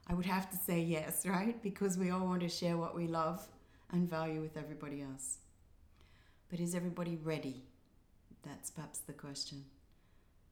i 0.08 0.14
would 0.14 0.26
have 0.26 0.50
to 0.50 0.58
say 0.58 0.80
yes 0.80 1.26
right 1.26 1.62
because 1.62 1.98
we 1.98 2.10
all 2.10 2.26
want 2.26 2.42
to 2.42 2.50
share 2.50 2.78
what 2.78 2.96
we 2.96 3.08
love 3.08 3.48
and 3.92 4.10
value 4.10 4.42
with 4.42 4.58
everybody 4.58 5.02
else 5.02 5.38
but 6.50 6.60
is 6.60 6.76
everybody 6.76 7.18
ready 7.24 7.64
that's 8.44 8.72
perhaps 8.72 9.00
the 9.00 9.14
question. 9.14 9.66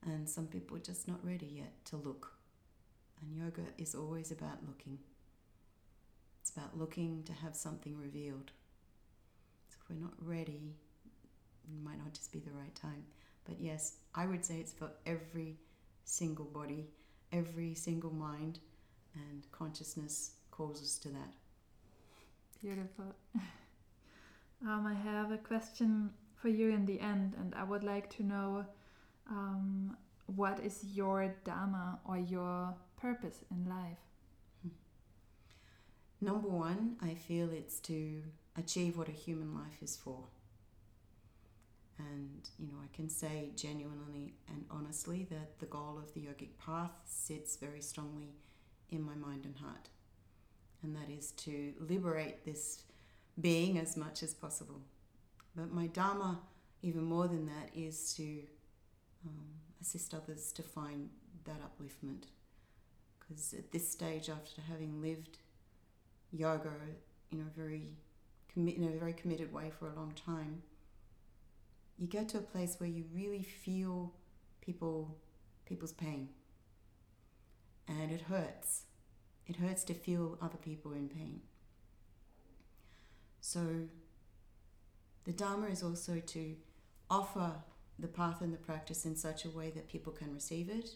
And 0.05 0.29
some 0.29 0.47
people 0.47 0.77
are 0.77 0.81
just 0.81 1.07
not 1.07 1.19
ready 1.23 1.47
yet 1.57 1.73
to 1.85 1.97
look. 1.97 2.33
And 3.21 3.35
yoga 3.35 3.67
is 3.77 3.95
always 3.95 4.31
about 4.31 4.65
looking. 4.65 4.99
It's 6.41 6.51
about 6.51 6.77
looking 6.77 7.23
to 7.23 7.33
have 7.33 7.55
something 7.55 7.97
revealed. 7.97 8.51
So 9.69 9.77
if 9.81 9.89
we're 9.89 10.01
not 10.01 10.13
ready, 10.21 10.75
might 11.84 11.97
not 11.97 12.13
just 12.13 12.32
be 12.32 12.39
the 12.39 12.51
right 12.51 12.73
time. 12.75 13.03
But 13.45 13.60
yes, 13.60 13.93
I 14.15 14.25
would 14.25 14.45
say 14.45 14.58
it's 14.60 14.73
for 14.73 14.89
every 15.05 15.58
single 16.05 16.45
body, 16.45 16.88
every 17.32 17.73
single 17.73 18.12
mind, 18.12 18.60
and 19.15 19.45
consciousness 19.51 20.32
calls 20.51 20.82
us 20.82 20.97
to 20.99 21.10
that. 21.10 21.32
Beautiful. 22.62 23.15
um, 24.65 24.86
I 24.86 24.93
have 24.93 25.32
a 25.32 25.38
question 25.38 26.12
for 26.36 26.49
you 26.49 26.69
in 26.69 26.86
the 26.86 26.99
end, 26.99 27.36
and 27.39 27.53
I 27.55 27.63
would 27.63 27.84
like 27.84 28.10
to 28.17 28.23
know 28.23 28.65
um, 29.29 29.95
what 30.36 30.60
is 30.60 30.84
your 30.93 31.34
Dharma 31.43 31.99
or 32.05 32.17
your 32.17 32.73
purpose 32.97 33.43
in 33.51 33.69
life? 33.69 33.97
Number 36.21 36.49
one, 36.49 36.97
I 37.01 37.13
feel 37.13 37.49
it's 37.51 37.79
to 37.82 38.21
achieve 38.58 38.97
what 38.97 39.08
a 39.08 39.13
human 39.13 39.55
life 39.55 39.82
is 39.82 39.95
for. 39.95 40.25
And, 41.99 42.49
you 42.57 42.67
know, 42.67 42.77
I 42.81 42.95
can 42.95 43.09
say 43.09 43.49
genuinely 43.55 44.33
and 44.47 44.63
honestly 44.71 45.27
that 45.29 45.59
the 45.59 45.65
goal 45.65 45.99
of 46.01 46.13
the 46.13 46.21
yogic 46.21 46.57
path 46.57 46.91
sits 47.05 47.57
very 47.57 47.81
strongly 47.81 48.35
in 48.89 49.03
my 49.03 49.15
mind 49.15 49.45
and 49.45 49.57
heart. 49.57 49.89
And 50.81 50.95
that 50.95 51.09
is 51.09 51.31
to 51.31 51.73
liberate 51.79 52.45
this 52.45 52.83
being 53.39 53.77
as 53.77 53.97
much 53.97 54.23
as 54.23 54.33
possible. 54.33 54.81
But 55.55 55.73
my 55.73 55.88
Dharma, 55.88 56.39
even 56.81 57.03
more 57.03 57.27
than 57.27 57.45
that, 57.47 57.69
is 57.75 58.13
to 58.15 58.23
um, 59.25 59.45
assist 59.81 60.13
others 60.13 60.53
to 60.53 60.63
find 60.63 61.09
that 61.43 61.57
upliftment. 61.62 62.23
Because 63.19 63.53
at 63.53 63.71
this 63.71 63.89
stage, 63.89 64.29
after 64.29 64.62
having 64.62 65.01
lived 65.01 65.38
yoga 66.31 66.71
in 67.31 67.41
a 67.41 67.59
very 67.59 67.89
in 68.55 68.83
a 68.83 68.99
very 68.99 69.13
committed 69.13 69.53
way 69.53 69.71
for 69.77 69.88
a 69.88 69.95
long 69.95 70.12
time, 70.13 70.62
you 71.99 72.07
get 72.07 72.29
to 72.29 72.38
a 72.38 72.41
place 72.41 72.79
where 72.79 72.89
you 72.89 73.03
really 73.13 73.43
feel 73.43 74.13
people 74.62 75.17
people's 75.65 75.93
pain, 75.93 76.29
and 77.88 78.12
it 78.12 78.21
hurts. 78.21 78.83
It 79.45 79.57
hurts 79.57 79.83
to 79.85 79.93
feel 79.93 80.38
other 80.41 80.57
people 80.57 80.91
in 80.93 81.09
pain. 81.09 81.41
So, 83.41 83.88
the 85.25 85.31
Dharma 85.31 85.67
is 85.67 85.83
also 85.83 86.19
to 86.19 86.55
offer 87.09 87.51
the 87.97 88.07
path 88.07 88.41
and 88.41 88.53
the 88.53 88.57
practice 88.57 89.05
in 89.05 89.15
such 89.15 89.45
a 89.45 89.49
way 89.49 89.69
that 89.71 89.88
people 89.88 90.13
can 90.13 90.33
receive 90.33 90.69
it 90.69 90.91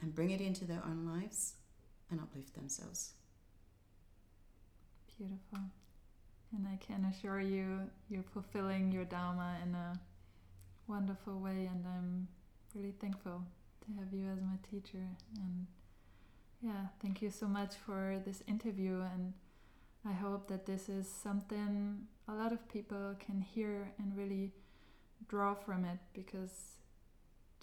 and 0.00 0.14
bring 0.14 0.30
it 0.30 0.40
into 0.40 0.64
their 0.64 0.82
own 0.84 1.06
lives 1.06 1.54
and 2.10 2.20
uplift 2.20 2.54
themselves. 2.54 3.12
Beautiful. 5.18 5.58
And 6.56 6.66
I 6.68 6.76
can 6.76 7.04
assure 7.04 7.40
you, 7.40 7.80
you're 8.08 8.22
fulfilling 8.22 8.92
your 8.92 9.04
Dharma 9.04 9.56
in 9.62 9.74
a 9.74 9.98
wonderful 10.86 11.40
way, 11.40 11.68
and 11.72 11.84
I'm 11.86 12.28
really 12.74 12.94
thankful 13.00 13.42
to 13.84 14.00
have 14.00 14.12
you 14.12 14.28
as 14.30 14.40
my 14.40 14.56
teacher. 14.70 15.04
And 15.36 15.66
yeah, 16.62 16.86
thank 17.02 17.22
you 17.22 17.30
so 17.30 17.46
much 17.46 17.74
for 17.74 18.20
this 18.24 18.42
interview. 18.46 19.00
And 19.14 19.32
I 20.06 20.12
hope 20.12 20.48
that 20.48 20.66
this 20.66 20.88
is 20.88 21.08
something 21.08 22.06
a 22.28 22.32
lot 22.32 22.52
of 22.52 22.68
people 22.68 23.14
can 23.18 23.40
hear 23.40 23.92
and 23.98 24.16
really 24.16 24.52
draw 25.28 25.54
from 25.54 25.84
it 25.84 25.98
because 26.12 26.76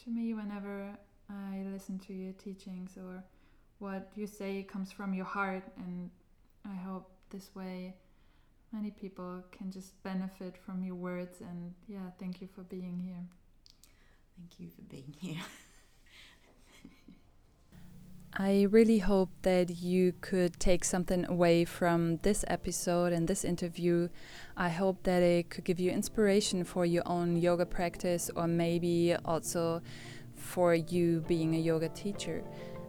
to 0.04 0.10
me, 0.10 0.34
whenever 0.34 0.98
I 1.30 1.64
listen 1.72 2.00
to 2.00 2.14
your 2.14 2.34
teachings 2.34 2.98
or 2.98 3.24
what 3.80 4.12
you 4.16 4.28
say 4.28 4.64
comes 4.64 4.92
from 4.92 5.14
your 5.14 5.26
heart, 5.26 5.64
and 5.78 6.10
I 6.66 6.76
hope 6.76 7.10
this 7.30 7.56
way 7.56 7.96
many 8.72 8.92
people 8.92 9.44
can 9.52 9.72
just 9.72 10.02
benefit 10.04 10.56
from 10.58 10.84
your 10.84 10.96
words. 10.96 11.42
And 11.42 11.74
yeah, 11.88 12.10
thank 12.20 12.42
you 12.42 12.48
for 12.48 12.62
being 12.62 13.00
here. 13.06 13.24
Thank 14.38 14.60
you 14.60 14.70
for 14.70 14.82
being 14.84 15.14
here. 15.20 15.42
I 18.34 18.68
really 18.72 19.00
hope 19.00 19.30
that 19.42 19.82
you 19.82 20.14
could 20.22 20.58
take 20.58 20.86
something 20.86 21.26
away 21.28 21.66
from 21.66 22.18
this 22.22 22.46
episode 22.48 23.12
and 23.12 23.28
this 23.28 23.44
interview. 23.44 24.08
I 24.56 24.70
hope 24.70 25.04
that 25.04 25.22
it 25.22 25.50
could 25.50 25.66
give 25.66 25.82
you 25.82 25.92
inspiration 25.92 26.64
for 26.64 26.86
your 26.86 27.04
own 27.06 27.36
yoga 27.36 27.66
practice 27.66 28.32
or 28.34 28.48
maybe 28.48 29.16
also 29.26 29.82
for 30.34 30.74
you 30.74 31.26
being 31.28 31.56
a 31.56 31.60
yoga 31.60 31.90
teacher. 31.90 32.42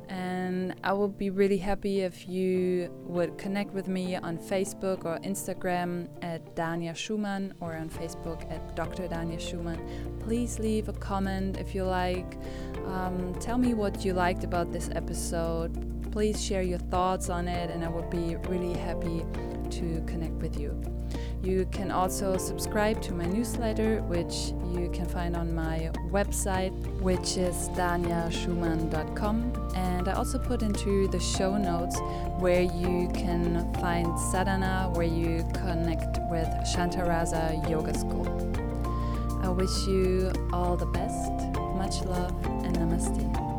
And 0.09 0.75
I 0.85 0.93
would 0.93 1.17
be 1.17 1.31
really 1.31 1.59
happy 1.59 2.01
if 2.01 2.29
you 2.29 2.91
would 3.05 3.38
connect 3.38 3.73
with 3.73 3.88
me 3.88 4.17
on 4.17 4.38
Facebook 4.38 5.05
or 5.05 5.19
Instagram 5.21 6.09
at 6.23 6.55
Dania 6.55 6.95
Schumann 6.95 7.55
or 7.61 7.75
on 7.75 7.88
Facebook 7.88 8.51
at 8.51 8.77
Dr. 8.77 9.09
Dania 9.09 9.41
Schumann. 9.41 9.81
Please 10.21 10.59
leave 10.59 10.88
a 10.88 10.93
comment 10.93 11.57
if 11.57 11.75
you 11.75 11.85
like. 11.85 12.37
Um, 12.87 13.35
tell 13.41 13.59
me 13.59 13.75
what 13.75 14.05
you 14.05 14.12
liked 14.12 14.45
about 14.45 14.73
this 14.73 14.91
episode. 14.95 16.12
Please 16.12 16.45
share 16.45 16.62
your 16.62 16.79
thoughts 16.79 17.31
on 17.31 17.49
it, 17.49 17.71
and 17.71 17.85
I 17.85 17.88
would 17.88 18.11
be 18.11 18.37
really 18.49 18.79
happy 18.79 19.25
to 19.71 20.03
connect 20.07 20.35
with 20.35 20.61
you. 20.61 21.02
You 21.43 21.67
can 21.73 21.91
also 21.91 22.37
subscribe 22.37 23.03
to 23.03 23.13
my 23.13 23.27
newsletter, 23.27 24.01
which 24.03 24.53
you 24.73 24.89
can 24.93 25.07
find 25.07 25.35
on 25.35 25.53
my 25.53 25.91
website, 26.11 26.73
which 27.01 27.37
is 27.37 27.69
daniaschumann.com. 27.71 29.73
And 29.75 30.09
I 30.09 30.13
also 30.13 30.39
put 30.39 30.63
into 30.63 31.09
the 31.09 31.19
show 31.19 31.57
notes 31.57 31.99
where 32.39 32.63
you 32.63 33.11
can 33.13 33.73
find 33.75 34.07
sadhana, 34.31 34.93
where 34.95 35.07
you 35.07 35.45
connect 35.53 36.19
with 36.31 36.47
Shantarasa 36.73 37.69
Yoga 37.69 37.99
School. 37.99 38.29
I 39.43 39.49
wish 39.49 39.87
you 39.89 40.31
all 40.53 40.77
the 40.77 40.87
best. 40.87 41.33
Much 41.77 42.05
love 42.05 42.33
and 42.65 42.77
namaste. 42.77 43.52